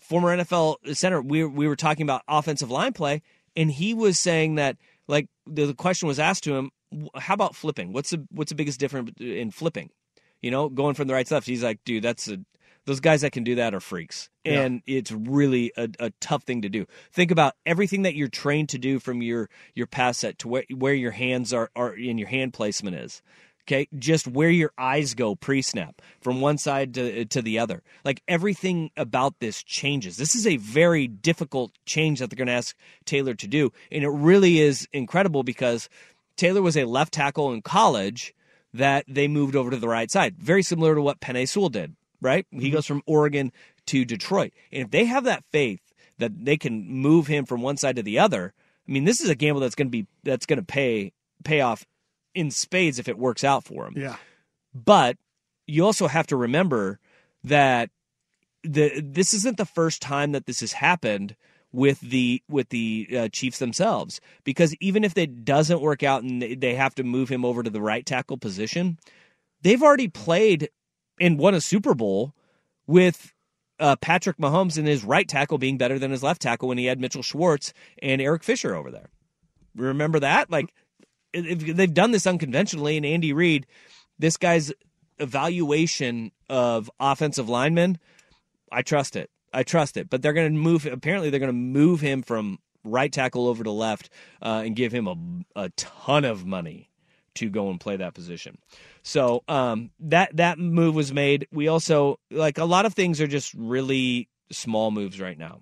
[0.00, 3.22] Former NFL center, we we were talking about offensive line play,
[3.56, 6.70] and he was saying that like the, the question was asked to him,
[7.16, 7.92] how about flipping?
[7.92, 9.90] What's the what's the biggest difference in flipping?
[10.42, 11.46] You know, going from the right to left.
[11.46, 12.38] He's like, dude, that's a
[12.88, 14.62] those guys that can do that are freaks, yeah.
[14.62, 16.86] and it's really a, a, tough thing to do.
[17.12, 20.64] Think about everything that you're trained to do from your your pass set to where
[20.74, 23.22] where your hands are are in your hand placement is.
[23.68, 27.82] Okay, just where your eyes go pre-snap from one side to to the other.
[28.04, 30.16] Like everything about this changes.
[30.16, 32.74] This is a very difficult change that they're going to ask
[33.04, 35.90] Taylor to do, and it really is incredible because
[36.38, 38.34] Taylor was a left tackle in college
[38.72, 40.36] that they moved over to the right side.
[40.38, 42.46] Very similar to what Penei Sewell did, right?
[42.50, 42.74] He mm-hmm.
[42.74, 43.52] goes from Oregon
[43.86, 44.52] to Detroit.
[44.72, 45.80] And if they have that faith
[46.18, 48.54] that they can move him from one side to the other,
[48.88, 51.12] I mean, this is a gamble that's going to be that's going to pay
[51.44, 51.84] pay off
[52.34, 53.94] in spades if it works out for him.
[53.96, 54.16] Yeah.
[54.74, 55.16] But
[55.66, 56.98] you also have to remember
[57.44, 57.90] that
[58.62, 61.36] the this isn't the first time that this has happened
[61.72, 66.42] with the with the uh, Chiefs themselves because even if it doesn't work out and
[66.42, 68.98] they have to move him over to the right tackle position,
[69.62, 70.70] they've already played
[71.20, 72.34] and won a Super Bowl
[72.86, 73.32] with
[73.80, 76.86] uh, Patrick Mahomes and his right tackle being better than his left tackle when he
[76.86, 79.10] had Mitchell Schwartz and Eric Fisher over there.
[79.76, 80.50] Remember that?
[80.50, 80.72] Like
[81.32, 83.66] they've done this unconventionally, and Andy Reid,
[84.18, 84.72] this guy's
[85.18, 87.98] evaluation of offensive linemen,
[88.72, 89.30] I trust it.
[89.52, 90.10] I trust it.
[90.10, 90.86] But they're going to move.
[90.86, 94.10] Apparently, they're going to move him from right tackle over to left
[94.42, 96.88] uh, and give him a, a ton of money
[97.34, 98.58] to go and play that position.
[99.02, 101.46] So um, that that move was made.
[101.52, 105.60] We also like a lot of things are just really small moves right now,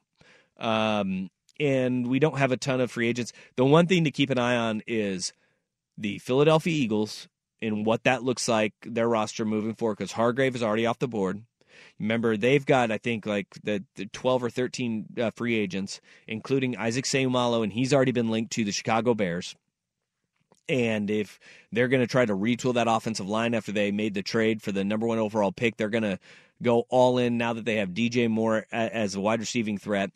[0.59, 3.33] um, and we don't have a ton of free agents.
[3.57, 5.33] The one thing to keep an eye on is
[5.99, 7.29] the Philadelphia Eagles
[7.61, 11.09] and what that looks like their roster moving forward because Hargrave is already off the
[11.09, 11.43] board.
[11.99, 16.77] Remember, they've got I think like the, the twelve or thirteen uh, free agents, including
[16.77, 19.55] Isaac Seumalo, and he's already been linked to the Chicago Bears.
[20.69, 21.39] And if
[21.71, 24.73] they're going to try to retool that offensive line after they made the trade for
[24.73, 26.19] the number one overall pick, they're going to
[26.63, 30.11] go all in now that they have DJ Moore as a wide receiving threat.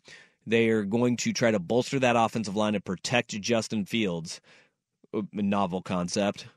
[0.45, 4.41] They are going to try to bolster that offensive line and protect Justin Fields.
[5.13, 6.47] A novel concept.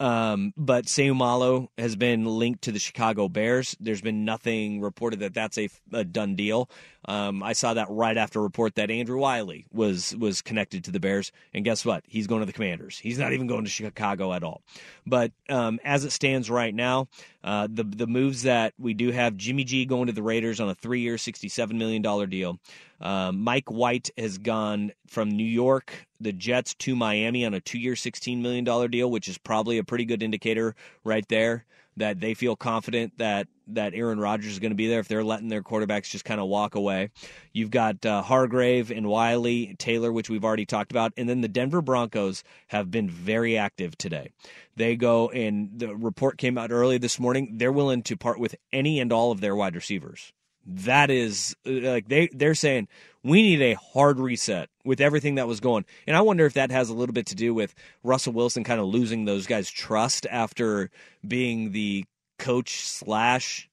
[0.00, 3.76] Um, but Seumalo has been linked to the Chicago Bears.
[3.80, 6.70] There's been nothing reported that that's a, a done deal.
[7.08, 10.90] Um, I saw that right after a report that Andrew Wylie was was connected to
[10.90, 12.04] the Bears, and guess what?
[12.06, 12.98] He's going to the Commanders.
[12.98, 14.60] He's not even going to Chicago at all.
[15.06, 17.08] But um, as it stands right now,
[17.42, 20.68] uh, the the moves that we do have Jimmy G going to the Raiders on
[20.68, 22.58] a three year, sixty seven million dollar deal.
[23.00, 27.78] Um, Mike White has gone from New York, the Jets, to Miami on a two
[27.78, 31.64] year, $16 million deal, which is probably a pretty good indicator right there
[31.98, 35.22] that they feel confident that that Aaron Rodgers is going to be there if they're
[35.22, 37.10] letting their quarterbacks just kind of walk away.
[37.52, 41.48] You've got uh, Hargrave and Wylie, Taylor, which we've already talked about, and then the
[41.48, 44.30] Denver Broncos have been very active today.
[44.76, 47.54] They go and the report came out early this morning.
[47.58, 50.32] They're willing to part with any and all of their wide receivers
[50.68, 52.88] that is uh, like they they're saying
[53.24, 55.84] we need a hard reset with everything that was going.
[56.06, 58.80] And I wonder if that has a little bit to do with Russell Wilson kind
[58.80, 60.90] of losing those guys' trust after
[61.26, 62.04] being the
[62.38, 63.68] coach slash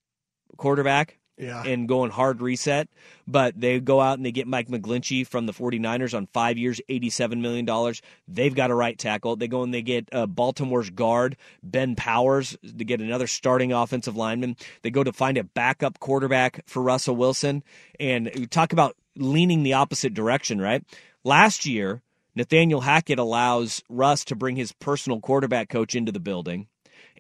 [0.57, 1.17] quarterback.
[1.37, 1.63] Yeah.
[1.63, 2.87] and going hard reset.
[3.27, 6.79] But they go out and they get Mike McGlinchey from the 49ers on five years,
[6.89, 7.93] $87 million.
[8.27, 9.35] They've got a right tackle.
[9.35, 14.15] They go and they get uh, Baltimore's guard, Ben Powers, to get another starting offensive
[14.15, 14.55] lineman.
[14.81, 17.63] They go to find a backup quarterback for Russell Wilson.
[17.99, 20.83] And talk about leaning the opposite direction, right?
[21.23, 22.01] Last year,
[22.35, 26.67] Nathaniel Hackett allows Russ to bring his personal quarterback coach into the building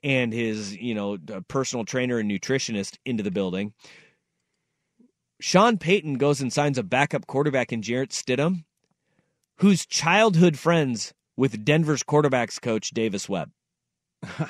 [0.03, 3.73] and his, you know, personal trainer and nutritionist into the building.
[5.39, 8.63] Sean Payton goes and signs a backup quarterback in Jarrett Stidham,
[9.57, 13.51] who's childhood friends with Denver's quarterbacks coach Davis Webb.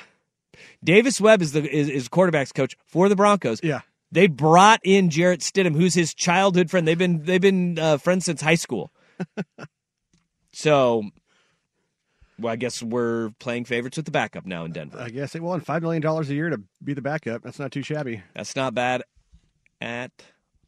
[0.83, 3.59] Davis Webb is the is, is quarterbacks coach for the Broncos.
[3.63, 3.81] Yeah.
[4.11, 6.87] They brought in Jarrett Stidham, who's his childhood friend.
[6.87, 8.91] They've been they've been uh, friends since high school.
[10.53, 11.03] so,
[12.39, 14.99] well, I guess we're playing favorites with the backup now in Denver.
[14.99, 15.33] I guess.
[15.35, 17.43] Well, and $5 million a year to be the backup.
[17.43, 18.21] That's not too shabby.
[18.33, 19.03] That's not bad
[19.81, 20.11] at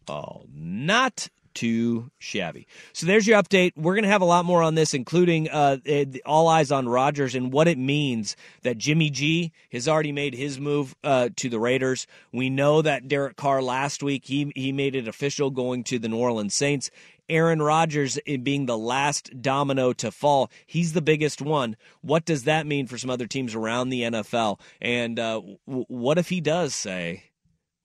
[0.10, 0.46] all.
[0.54, 2.68] Not too shabby.
[2.94, 3.72] So there's your update.
[3.76, 5.78] We're going to have a lot more on this, including uh,
[6.24, 10.60] all eyes on Rodgers and what it means that Jimmy G has already made his
[10.60, 12.06] move uh, to the Raiders.
[12.32, 16.08] We know that Derek Carr last week he he made it official going to the
[16.08, 16.92] New Orleans Saints.
[17.28, 20.52] Aaron Rodgers being the last domino to fall.
[20.66, 21.76] He's the biggest one.
[22.02, 24.60] What does that mean for some other teams around the NFL?
[24.80, 27.24] And uh, w- what if he does say,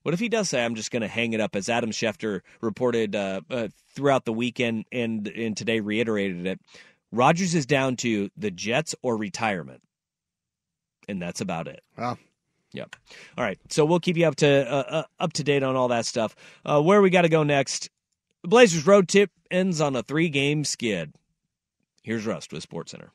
[0.03, 2.41] what if he does say, I'm just going to hang it up, as Adam Schefter
[2.61, 6.59] reported uh, uh, throughout the weekend and, and today reiterated it?
[7.11, 9.81] Rodgers is down to the Jets or retirement.
[11.07, 11.81] And that's about it.
[11.97, 12.17] Wow.
[12.73, 12.95] Yep.
[13.37, 13.59] All right.
[13.69, 16.35] So we'll keep you up to uh, uh, up to date on all that stuff.
[16.65, 17.89] Uh, where we got to go next?
[18.41, 21.13] The Blazers road trip ends on a three game skid.
[22.01, 23.09] Here's Rust with SportsCenter.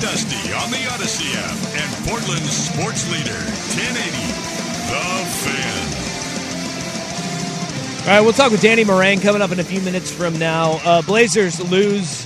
[0.00, 3.38] Dusty on the Odyssey app and Portland's sports leader,
[3.74, 4.10] 1080,
[4.90, 6.04] The Fan.
[8.02, 10.80] All right, we'll talk with Danny Marang coming up in a few minutes from now.
[10.84, 12.24] Uh, Blazers lose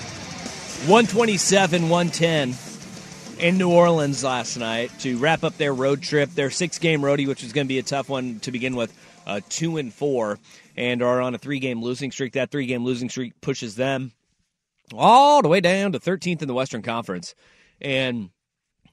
[0.87, 2.54] 127 110
[3.38, 7.28] in New Orleans last night to wrap up their road trip, their six game roadie,
[7.28, 8.92] which was going to be a tough one to begin with,
[9.26, 10.38] uh, two and four,
[10.76, 12.33] and are on a three game losing streak.
[12.33, 14.12] That three game losing streak pushes them
[14.96, 17.35] all the way down to 13th in the Western Conference.
[17.80, 18.30] And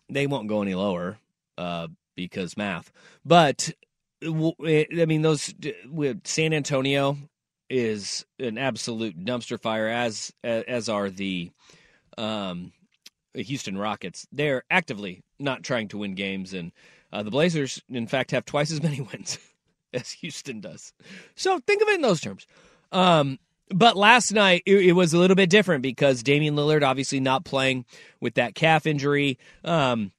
[0.10, 1.17] they won't go any lower
[1.58, 2.91] uh, because math.
[3.24, 3.71] But
[4.24, 5.54] I mean, those
[5.88, 7.17] with San Antonio
[7.69, 11.52] is an absolute dumpster fire, as as are the
[12.17, 12.71] um,
[13.34, 14.28] Houston Rockets.
[14.32, 16.71] They're actively not trying to win games, and
[17.12, 19.39] uh, the Blazers, in fact, have twice as many wins
[19.93, 20.93] as Houston does.
[21.36, 22.45] So think of it in those terms.
[22.91, 27.19] Um, but last night it, it, was a little bit different because Damian Lillard obviously
[27.19, 27.86] not playing
[28.19, 29.39] with that calf injury.
[29.63, 30.12] Um,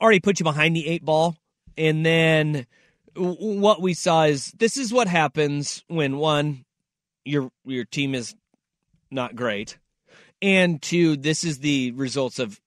[0.00, 1.36] already put you behind the eight ball,
[1.76, 2.66] and then
[3.14, 6.64] what we saw is this is what happens when one
[7.24, 8.34] your your team is
[9.10, 9.78] not great,
[10.40, 12.60] and two this is the results of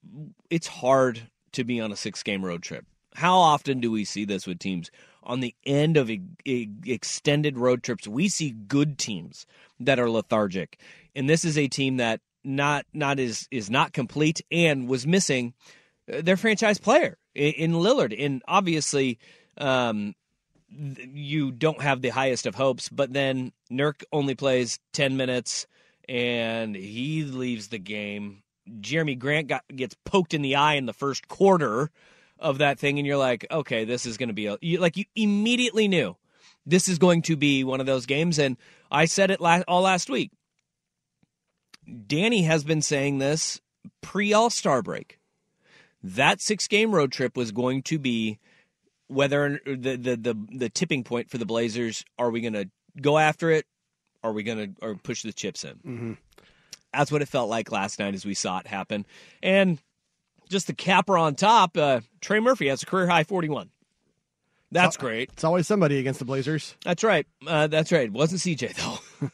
[0.50, 1.22] it's hard
[1.54, 2.86] to be on a six game road trip.
[3.16, 4.92] How often do we see this with teams
[5.24, 8.08] on the end of a, a extended road trips?
[8.08, 9.46] We see good teams
[9.80, 10.80] that are lethargic,
[11.16, 15.54] and this is a team that not not is is not complete and was missing
[16.08, 19.20] their franchise player in, in Lillard, and obviously.
[19.58, 20.16] Um,
[20.72, 25.66] you don't have the highest of hopes, but then Nurk only plays 10 minutes
[26.08, 28.44] and he leaves the game.
[28.80, 31.92] Jerami Grant got gets poked in the eye in the first quarter
[32.40, 34.98] of that thing, and you're like, okay, this is going to be a, you, like
[34.98, 36.16] you immediately knew
[36.66, 38.40] this is going to be one of those games.
[38.40, 38.58] And
[38.92, 40.32] I said it last, all last week.
[42.08, 43.60] Danny has been saying this
[44.02, 45.20] pre All Star break.
[46.04, 48.40] That six game road trip was going to be
[49.08, 52.06] whether the, the the the tipping point for the Blazers.
[52.18, 52.70] Are we going to
[53.02, 53.66] go after it,
[54.24, 55.74] are we going to or push the chips in?
[55.74, 56.14] Mm-hmm.
[56.94, 59.06] That's what it felt like last night as we saw it happen.
[59.44, 59.80] And
[60.50, 63.70] just the capper on top, uh, Trey Murphy has a career high 41.
[64.72, 65.30] That's great.
[65.34, 66.76] It's always somebody against the Blazers.
[66.86, 67.26] That's right.
[67.46, 68.04] Uh, that's right.
[68.04, 69.28] It wasn't CJ though.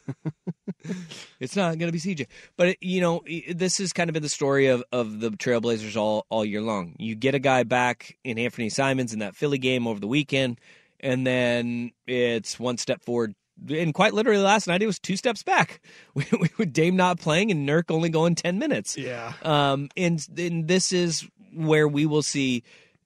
[1.40, 2.28] it's not going to be CJ.
[2.56, 3.22] But it, you know,
[3.54, 6.96] this has kind of been the story of, of the Trailblazers all all year long.
[6.98, 10.60] You get a guy back in Anthony Simons in that Philly game over the weekend,
[11.02, 13.36] and then it's one step forward.
[13.70, 15.82] And quite literally, last night it was two steps back.
[16.14, 18.98] We, we, with Dame not playing and Nurk only going ten minutes.
[18.98, 19.34] Yeah.
[19.42, 22.64] Um, and, and this is where we will see.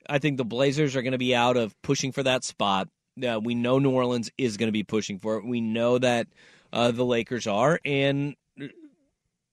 [0.08, 2.88] I think the Blazers are going to be out of pushing for that spot.
[3.24, 5.46] Uh, we know New Orleans is going to be pushing for it.
[5.46, 6.28] We know that
[6.72, 8.36] uh, the Lakers are, and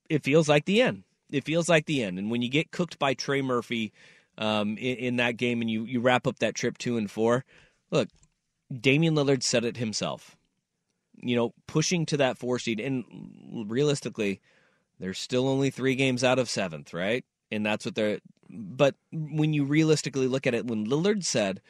[0.09, 1.05] it feels like the end.
[1.31, 2.19] It feels like the end.
[2.19, 3.93] And when you get cooked by Trey Murphy
[4.39, 7.45] um, in, in that game, and you you wrap up that trip two and four,
[7.91, 8.09] look,
[8.73, 10.37] Damian Lillard said it himself.
[11.19, 13.05] You know, pushing to that four seed, and
[13.67, 14.41] realistically,
[14.99, 17.25] they're still only three games out of seventh, right?
[17.51, 18.19] And that's what they're.
[18.49, 21.61] But when you realistically look at it, when Lillard said,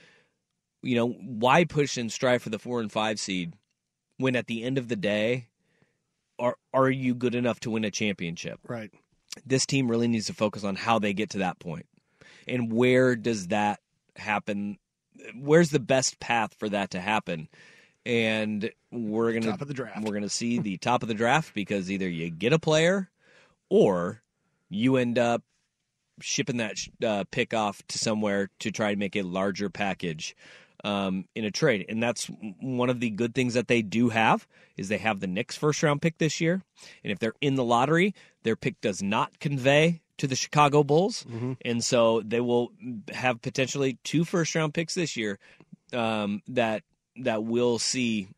[0.83, 3.55] you know, why push and strive for the four and five seed
[4.19, 5.49] when at the end of the day,
[6.39, 8.61] are are you good enough to win a championship?
[8.67, 8.91] Right.
[9.45, 11.87] This team really needs to focus on how they get to that point,
[12.47, 13.81] and where does that
[14.17, 14.79] happen?
[15.35, 17.49] Where's the best path for that to happen?
[18.07, 20.01] And we're gonna Top of the draft.
[20.03, 23.11] We're gonna see the top of the draft because either you get a player,
[23.69, 24.23] or
[24.69, 25.43] you end up
[26.21, 30.35] shipping that uh, pick off to somewhere to try and make a larger package
[30.85, 31.85] um, in a trade.
[31.89, 32.31] And that's
[32.61, 34.47] one of the good things that they do have
[34.77, 36.63] is they have the Knicks first round pick this year.
[37.03, 41.27] And if they're in the lottery, their pick does not convey to the Chicago Bulls.
[41.65, 42.71] And so they will
[43.13, 45.39] have potentially two first round picks this year
[45.93, 46.83] um, that
[47.21, 48.29] that we'll see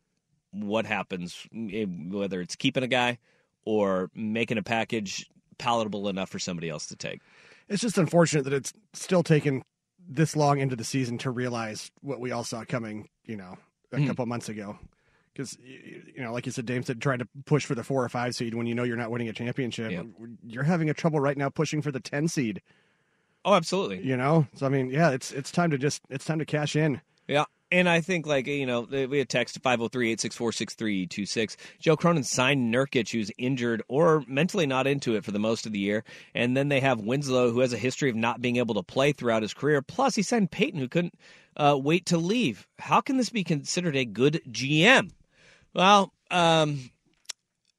[0.51, 3.17] what happens, eh, whether it's keeping a guy
[3.65, 7.21] or making a package palatable enough for somebody else to take.
[7.67, 9.63] It's just unfortunate that it's still taken
[10.07, 13.57] this long into the season to realize what we all saw coming, you know,
[13.91, 14.07] a Hmm.
[14.07, 14.79] couple of months ago.
[15.33, 18.09] Because, you know, like you said, Dame said, try to push for the four or
[18.09, 19.91] five seed when you know you're not winning a championship.
[19.91, 20.05] Yep.
[20.47, 22.61] You're having a trouble right now pushing for the 10 seed,
[23.45, 24.01] Oh, absolutely.
[24.01, 24.47] you know?
[24.55, 26.99] So, I mean, yeah, it's it's time to just, it's time to cash in.
[27.27, 27.45] Yeah.
[27.71, 31.57] And I think, like, you know, we had text 503 864 6326.
[31.79, 35.71] Joe Cronin signed Nurkic, who's injured or mentally not into it for the most of
[35.71, 36.03] the year.
[36.33, 39.11] And then they have Winslow, who has a history of not being able to play
[39.11, 39.83] throughout his career.
[39.83, 41.13] Plus, he signed Payton, who couldn't
[41.57, 42.67] uh, wait to leave.
[42.79, 45.11] How can this be considered a good GM?
[45.75, 46.89] Well, um,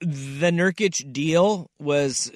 [0.00, 2.30] the Nurkic deal was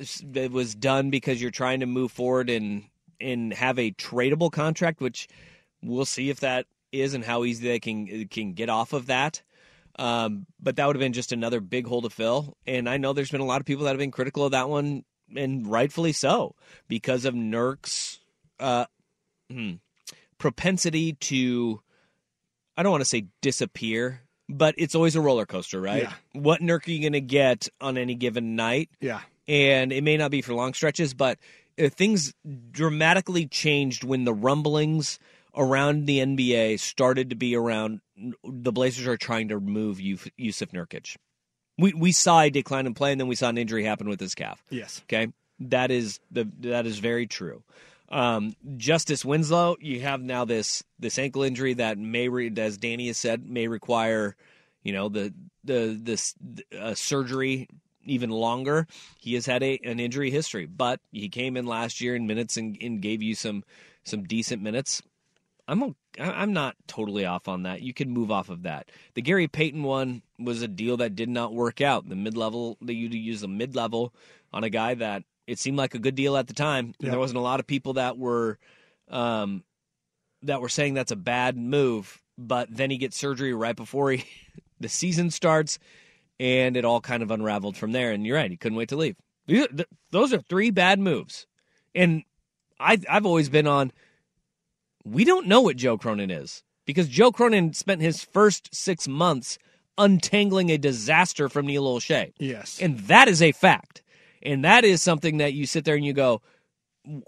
[0.51, 2.85] was done because you're trying to move forward and
[3.21, 5.29] and have a tradable contract, which
[5.83, 9.43] we'll see if that is and how easy they can can get off of that.
[9.99, 12.57] Um, but that would have been just another big hole to fill.
[12.67, 14.69] And I know there's been a lot of people that have been critical of that
[14.69, 15.05] one,
[15.37, 16.57] and rightfully so,
[16.89, 18.19] because of Nurk's
[18.59, 18.87] uh,
[19.51, 19.75] hmm,
[20.39, 21.81] propensity to
[22.77, 26.03] I don't want to say disappear, but it's always a roller coaster, right?
[26.05, 26.13] Yeah.
[26.33, 28.91] What Nurk are you going to get on any given night?
[29.01, 29.21] Yeah.
[29.47, 31.39] and it may not be for long stretches, but
[31.79, 32.33] uh, things
[32.73, 35.19] dramatically changed when the rumblings
[35.57, 38.01] around the NBA started to be around
[38.45, 41.17] the Blazers are trying to remove Yus- Yusuf Nurkic.
[41.79, 44.21] We we saw a decline in play, and then we saw an injury happen with
[44.21, 44.63] his calf.
[44.71, 45.03] Yes.
[45.05, 47.63] Okay, that is the that is very true.
[48.11, 53.09] Um, Justice Winslow, you have now this this ankle injury that may, re, as Danny
[53.09, 54.37] has said, may require,
[54.83, 55.35] you know, the
[55.65, 56.35] the this
[56.79, 57.69] uh, surgery
[58.05, 58.87] even longer.
[59.19, 62.57] He has had a an injury history, but he came in last year in minutes
[62.57, 63.65] and, and gave you some
[64.05, 65.03] some decent minutes.
[65.67, 67.81] I'm I'm not totally off on that.
[67.83, 68.91] You can move off of that.
[69.15, 72.09] The Gary Payton one was a deal that did not work out.
[72.09, 74.13] The mid level that you use a mid level
[74.53, 76.87] on a guy that it seemed like a good deal at the time.
[76.87, 77.11] And Yep.
[77.11, 78.59] there wasn't a lot of people that were
[79.11, 79.65] um,
[80.43, 82.21] that were saying that's a bad move.
[82.37, 84.25] But then he gets surgery right before he
[84.81, 85.79] the season starts,
[86.39, 88.13] and it all kind of unraveled from there.
[88.13, 89.17] And you're right, he couldn't wait to leave.
[89.47, 91.47] These are- th- Those are three bad moves,
[91.95, 92.23] and
[92.79, 93.93] I I've always been on
[95.05, 99.59] we don't know what Joe Cronin is because Joe Cronin spent his first six months
[99.97, 102.33] untangling a disaster from Neil Olshey.
[102.39, 102.81] Yes.
[102.81, 104.03] And that is a fact.
[104.43, 106.43] And that is something that you sit there and you go,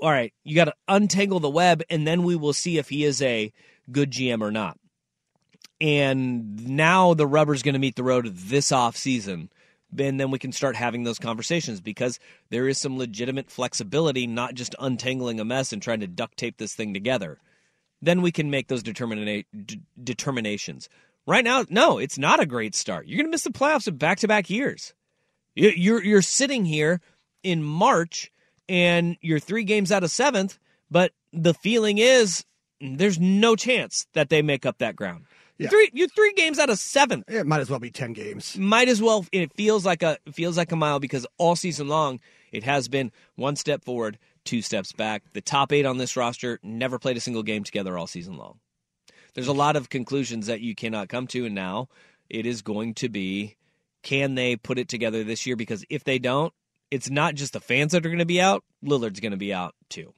[0.01, 3.05] all right, you got to untangle the web, and then we will see if he
[3.05, 3.53] is a
[3.91, 4.79] good GM or not.
[5.81, 9.51] And now the rubber's going to meet the road this off season.
[9.99, 12.19] And then we can start having those conversations because
[12.51, 16.57] there is some legitimate flexibility, not just untangling a mess and trying to duct tape
[16.57, 17.39] this thing together.
[18.07, 20.89] Then we can make those determina- d- determinations.
[21.27, 23.09] Right now, no, it's not a great start.
[23.09, 24.95] You're going to miss the playoffs in back to back years.
[25.57, 27.01] You're you're sitting here
[27.43, 28.31] in March
[28.69, 32.45] and you're three games out of seventh, but the feeling is
[32.81, 35.25] there's no chance that they make up that ground.
[35.59, 35.71] Yeah.
[35.71, 37.25] Three, you're three games out of seventh.
[37.29, 38.57] It might as well be ten games.
[38.57, 39.27] Might as well.
[39.33, 42.21] It feels like a it feels like a mile because all season long
[42.53, 45.23] it has been one step forward, two steps back.
[45.35, 48.61] The top eight on this roster never played a single game together all season long.
[49.35, 51.89] There's a lot of conclusions that you cannot come to, and now
[52.31, 53.57] it is going to be
[54.03, 55.57] can they put it together this year?
[55.57, 56.55] Because if they don't,
[56.91, 58.63] it's not just the fans that are going to be out.
[58.85, 60.15] Lillard's going to be out too.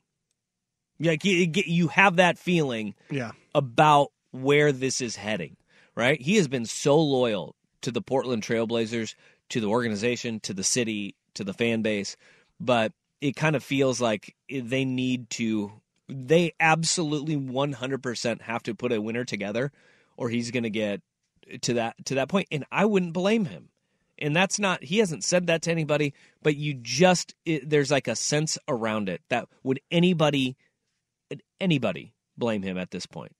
[1.00, 3.32] Like you, you have that feeling Yeah.
[3.54, 5.56] about where this is heading,
[5.94, 6.20] right?
[6.20, 9.14] He has been so loyal to the Portland Trailblazers,
[9.50, 12.16] to the organization, to the city, to the fan base,
[12.60, 15.72] but it kind of feels like they need to
[16.10, 19.70] they absolutely 100% have to put a winner together
[20.16, 21.02] or he's going to get
[21.62, 23.68] to that to that point and I wouldn't blame him.
[24.20, 26.12] And that's not he hasn't said that to anybody,
[26.42, 30.56] but you just it, there's like a sense around it that would anybody
[31.60, 33.32] anybody blame him at this point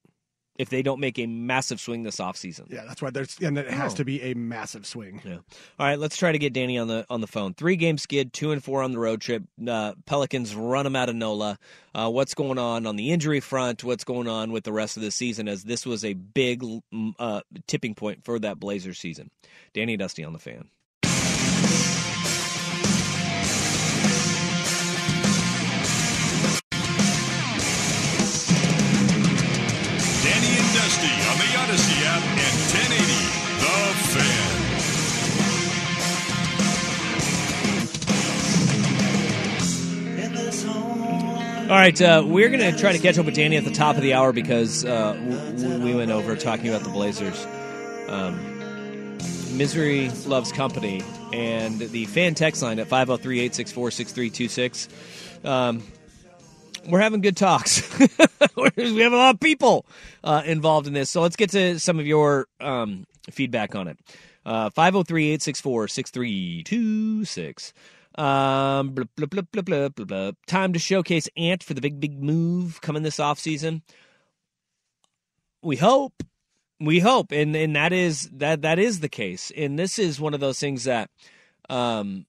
[0.59, 2.69] if they don't make a massive swing this offseason.
[2.71, 3.95] Yeah, that's why there's and it has Oh.
[3.97, 5.21] to be a massive swing.
[5.25, 5.35] Yeah.
[5.35, 5.41] All
[5.79, 7.55] right, let's try to get Danny on the on the phone.
[7.55, 9.41] Three game skid, two and four on the road trip.
[9.67, 11.57] Uh, Pelicans run them out of NOLA.
[11.95, 13.83] Uh, what's going on on the injury front?
[13.83, 15.47] What's going on with the rest of the season?
[15.47, 16.63] As this was a big
[17.17, 19.31] uh, tipping point for that Blazers season.
[19.73, 20.67] Danny Dusty on the fan.
[41.69, 43.95] All right, uh, we're going to try to catch up with Danny at the top
[43.95, 47.45] of the hour because uh, w- we went over talking about the Blazers.
[48.07, 49.17] Um,
[49.55, 54.89] Misery loves company, and the fan text line at 503 864 6326.
[55.45, 55.83] Um,
[56.87, 57.87] we're having good talks.
[58.55, 59.85] we have a lot of people
[60.23, 61.11] uh, involved in this.
[61.11, 63.99] So let's get to some of your um, feedback on it.
[64.43, 67.73] Uh, 503 864 6326.
[68.17, 70.31] Um, blah, blah, blah, blah, blah, blah, blah.
[70.47, 73.81] Time to showcase Ant for the big, big move coming this offseason.
[75.61, 76.23] We hope.
[76.79, 77.31] We hope.
[77.31, 79.51] And and that is that that is the case.
[79.55, 81.09] And this is one of those things that
[81.69, 82.25] um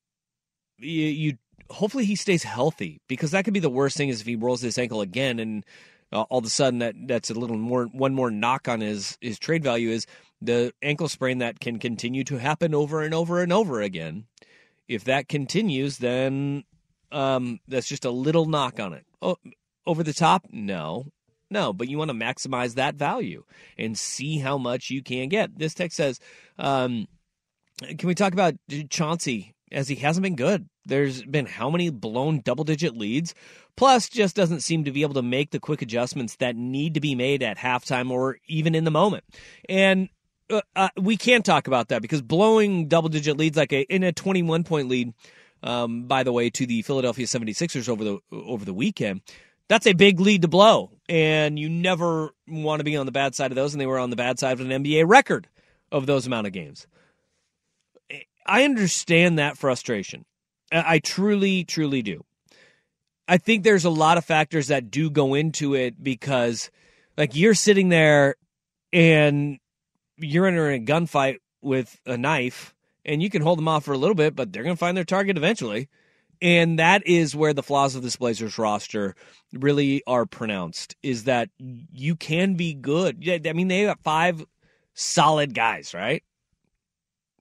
[0.79, 1.39] you, you
[1.71, 4.61] hopefully he stays healthy because that could be the worst thing is if he rolls
[4.61, 5.65] his ankle again and
[6.13, 9.17] uh, all of a sudden that that's a little more one more knock on his
[9.21, 10.07] his trade value is
[10.43, 14.25] the ankle sprain that can continue to happen over and over and over again.
[14.91, 16.65] If that continues, then
[17.13, 19.07] um, that's just a little knock on it.
[19.23, 19.37] Oh,
[19.87, 20.47] over the top?
[20.51, 21.07] No,
[21.49, 21.73] no.
[21.73, 23.45] But you want to maximize that value
[23.79, 25.57] and see how much you can get.
[25.57, 26.19] This text says,
[26.59, 27.07] um,
[27.81, 28.57] "Can we talk about
[28.89, 30.69] Chauncey as he hasn't been good?
[30.85, 33.33] There's been how many blown double digit leads?
[33.77, 37.01] Plus, just doesn't seem to be able to make the quick adjustments that need to
[37.01, 39.23] be made at halftime or even in the moment.
[39.69, 40.09] And
[40.51, 44.03] uh, uh, we can't talk about that because blowing double digit leads like a in
[44.03, 45.15] a 21 point lead
[45.63, 49.23] um, by the way to the Philadelphia 76ers over the over the weekend
[49.71, 50.91] that's a big lead to blow.
[51.09, 54.01] And you never want to be on the bad side of those and they were
[54.01, 55.47] on the bad side of an NBA record
[55.93, 56.89] of those amount of games.
[58.45, 60.25] I understand that frustration.
[60.73, 62.25] I I truly truly do.
[63.29, 66.69] I think there's a lot of factors that do go into it because
[67.17, 68.35] like you're sitting there
[68.93, 69.60] and
[70.21, 73.99] you're entering a gunfight with a knife and you can hold them off for a
[73.99, 75.89] little bit, but they're going to find their target eventually.
[76.43, 79.15] And that is where the flaws of this Blazers roster
[79.53, 83.29] really are pronounced is that you can be good.
[83.47, 84.45] I mean, they got five
[84.95, 86.23] solid guys, right?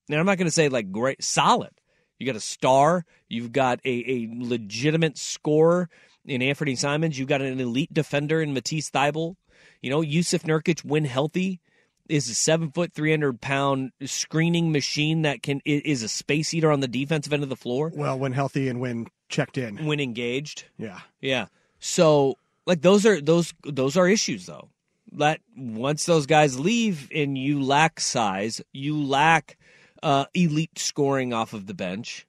[0.09, 1.71] Now, I'm not going to say like great, solid.
[2.17, 5.89] You got a star, you've got a, a legitimate scorer
[6.25, 9.35] in Anthony Simons, you've got an elite defender in Matisse Thybulle.
[9.81, 11.61] You know, Yusuf Nurkic, when healthy,
[12.09, 16.71] is a seven foot, three hundred pound screening machine that can is a space eater
[16.71, 17.91] on the defensive end of the floor.
[17.95, 20.65] Well, when healthy and when checked in, when engaged.
[20.77, 21.45] Yeah, yeah.
[21.79, 22.35] So
[22.65, 24.69] like those are those those are issues though.
[25.13, 29.57] That once those guys leave and you lack size, you lack
[30.03, 32.27] uh, elite scoring off of the bench,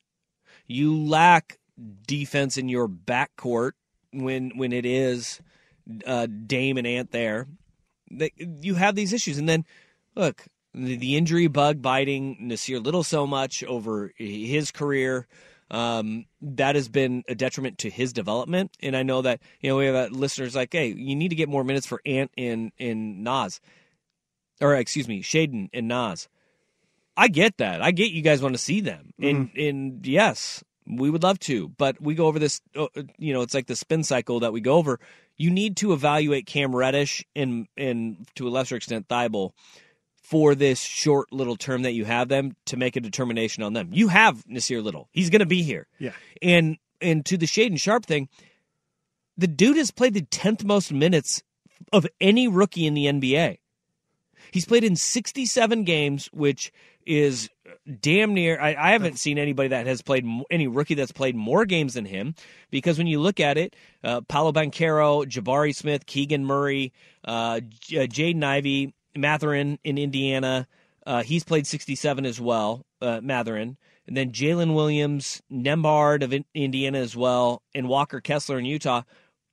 [0.66, 1.59] you lack
[2.07, 3.72] defense in your backcourt
[4.12, 5.41] when when it is
[6.07, 7.47] uh, Dame and Ant there
[8.11, 9.39] that you have these issues.
[9.39, 9.65] And then,
[10.15, 15.27] look, the, the injury bug biting Nassir Little so much over his career.
[15.73, 18.77] Um, that has been a detriment to his development.
[18.81, 21.37] And I know that, you know, we have uh, listeners like, hey, you need to
[21.37, 23.61] get more minutes for Ant and, and Nas.
[24.61, 26.29] or excuse me, Shaedon and Nas.
[27.17, 27.83] I get that.
[27.83, 31.69] I get you guys want to see them, and and yes, we would love to.
[31.69, 32.87] But we go over this, uh,
[33.19, 35.01] you know, it's like the spin cycle that we go over.
[35.41, 39.53] You need to evaluate Cam Reddish and and to a lesser extent Thybulle
[40.20, 43.88] for this short little term that you have them to make a determination on them.
[43.91, 45.09] You have Nassir Little.
[45.12, 45.86] He's going to be here.
[45.99, 46.12] Yeah.
[46.43, 48.28] And and to the Shaedon Sharpe thing,
[49.38, 51.43] the dude has played the 10th most minutes
[51.91, 53.61] of any rookie in the NBA.
[54.51, 56.70] He's played in 67 games, which
[57.07, 57.49] is
[57.91, 58.61] damn near.
[58.61, 62.05] I, I haven't seen anybody that has played any rookie that's played more games than
[62.05, 62.34] him.
[62.70, 66.93] Because when you look at it, uh, Paolo Banchero, Jabari Smith, Keegan Murray,
[67.24, 70.66] uh, J- uh, Jaden Ivey, Mathurin in Indiana,
[71.07, 72.86] uh, he's played 67 as well.
[73.03, 78.66] Uh, Mathurin, and then Jalen Williams, Nembhard of Indiana as well, and Walker Kessler in
[78.66, 79.03] Utah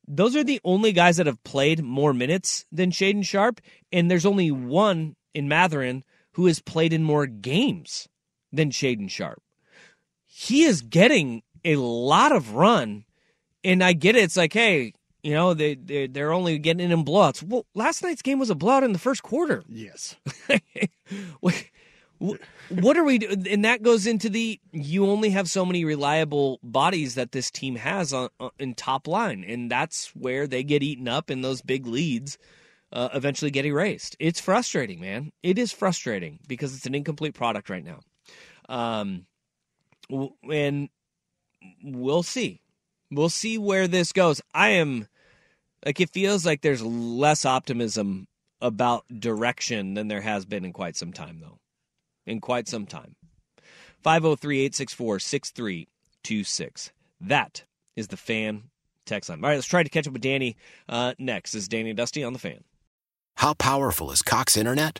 [0.07, 3.59] those are the only guys that have played more minutes than Shaedon Sharpe,
[3.91, 8.07] and there's only one in Mathurin who has played in more games
[8.58, 9.41] than Shaedon Sharpe.
[10.26, 13.05] He is getting a lot of run,
[13.64, 14.24] and I get it.
[14.24, 14.93] It's like, hey,
[15.24, 17.43] you know, they, they they're only getting in blowouts.
[17.43, 19.64] Well, last night's game was a blowout in the first quarter.
[19.68, 20.16] Yes.
[21.39, 23.47] what are we doing?
[23.47, 27.76] And that goes into the you only have so many reliable bodies that this team
[27.76, 31.62] has on, on in top line, and that's where they get eaten up, and those
[31.62, 32.38] big leads
[32.91, 34.16] uh, eventually get erased.
[34.20, 35.32] It's frustrating, man.
[35.43, 37.99] It is frustrating because it's an incomplete product right now.
[38.70, 39.26] Um,
[40.49, 40.89] and
[41.84, 42.61] we'll see.
[43.11, 44.41] We'll see where this goes.
[44.53, 45.07] I am
[45.86, 48.28] like it feels like there's less optimism
[48.59, 51.59] about direction than there has been in quite some time, though
[52.28, 53.15] in quite some time.
[54.03, 56.91] 503 864 6326.
[57.22, 57.63] That
[57.95, 58.63] is the fan
[59.05, 59.43] text line.
[59.43, 60.57] All right, let's try to catch up with Danny
[60.88, 61.53] uh, next.
[61.53, 62.63] This is Danny Dusty on the fan.
[63.38, 64.99] How powerful is Cox Internet?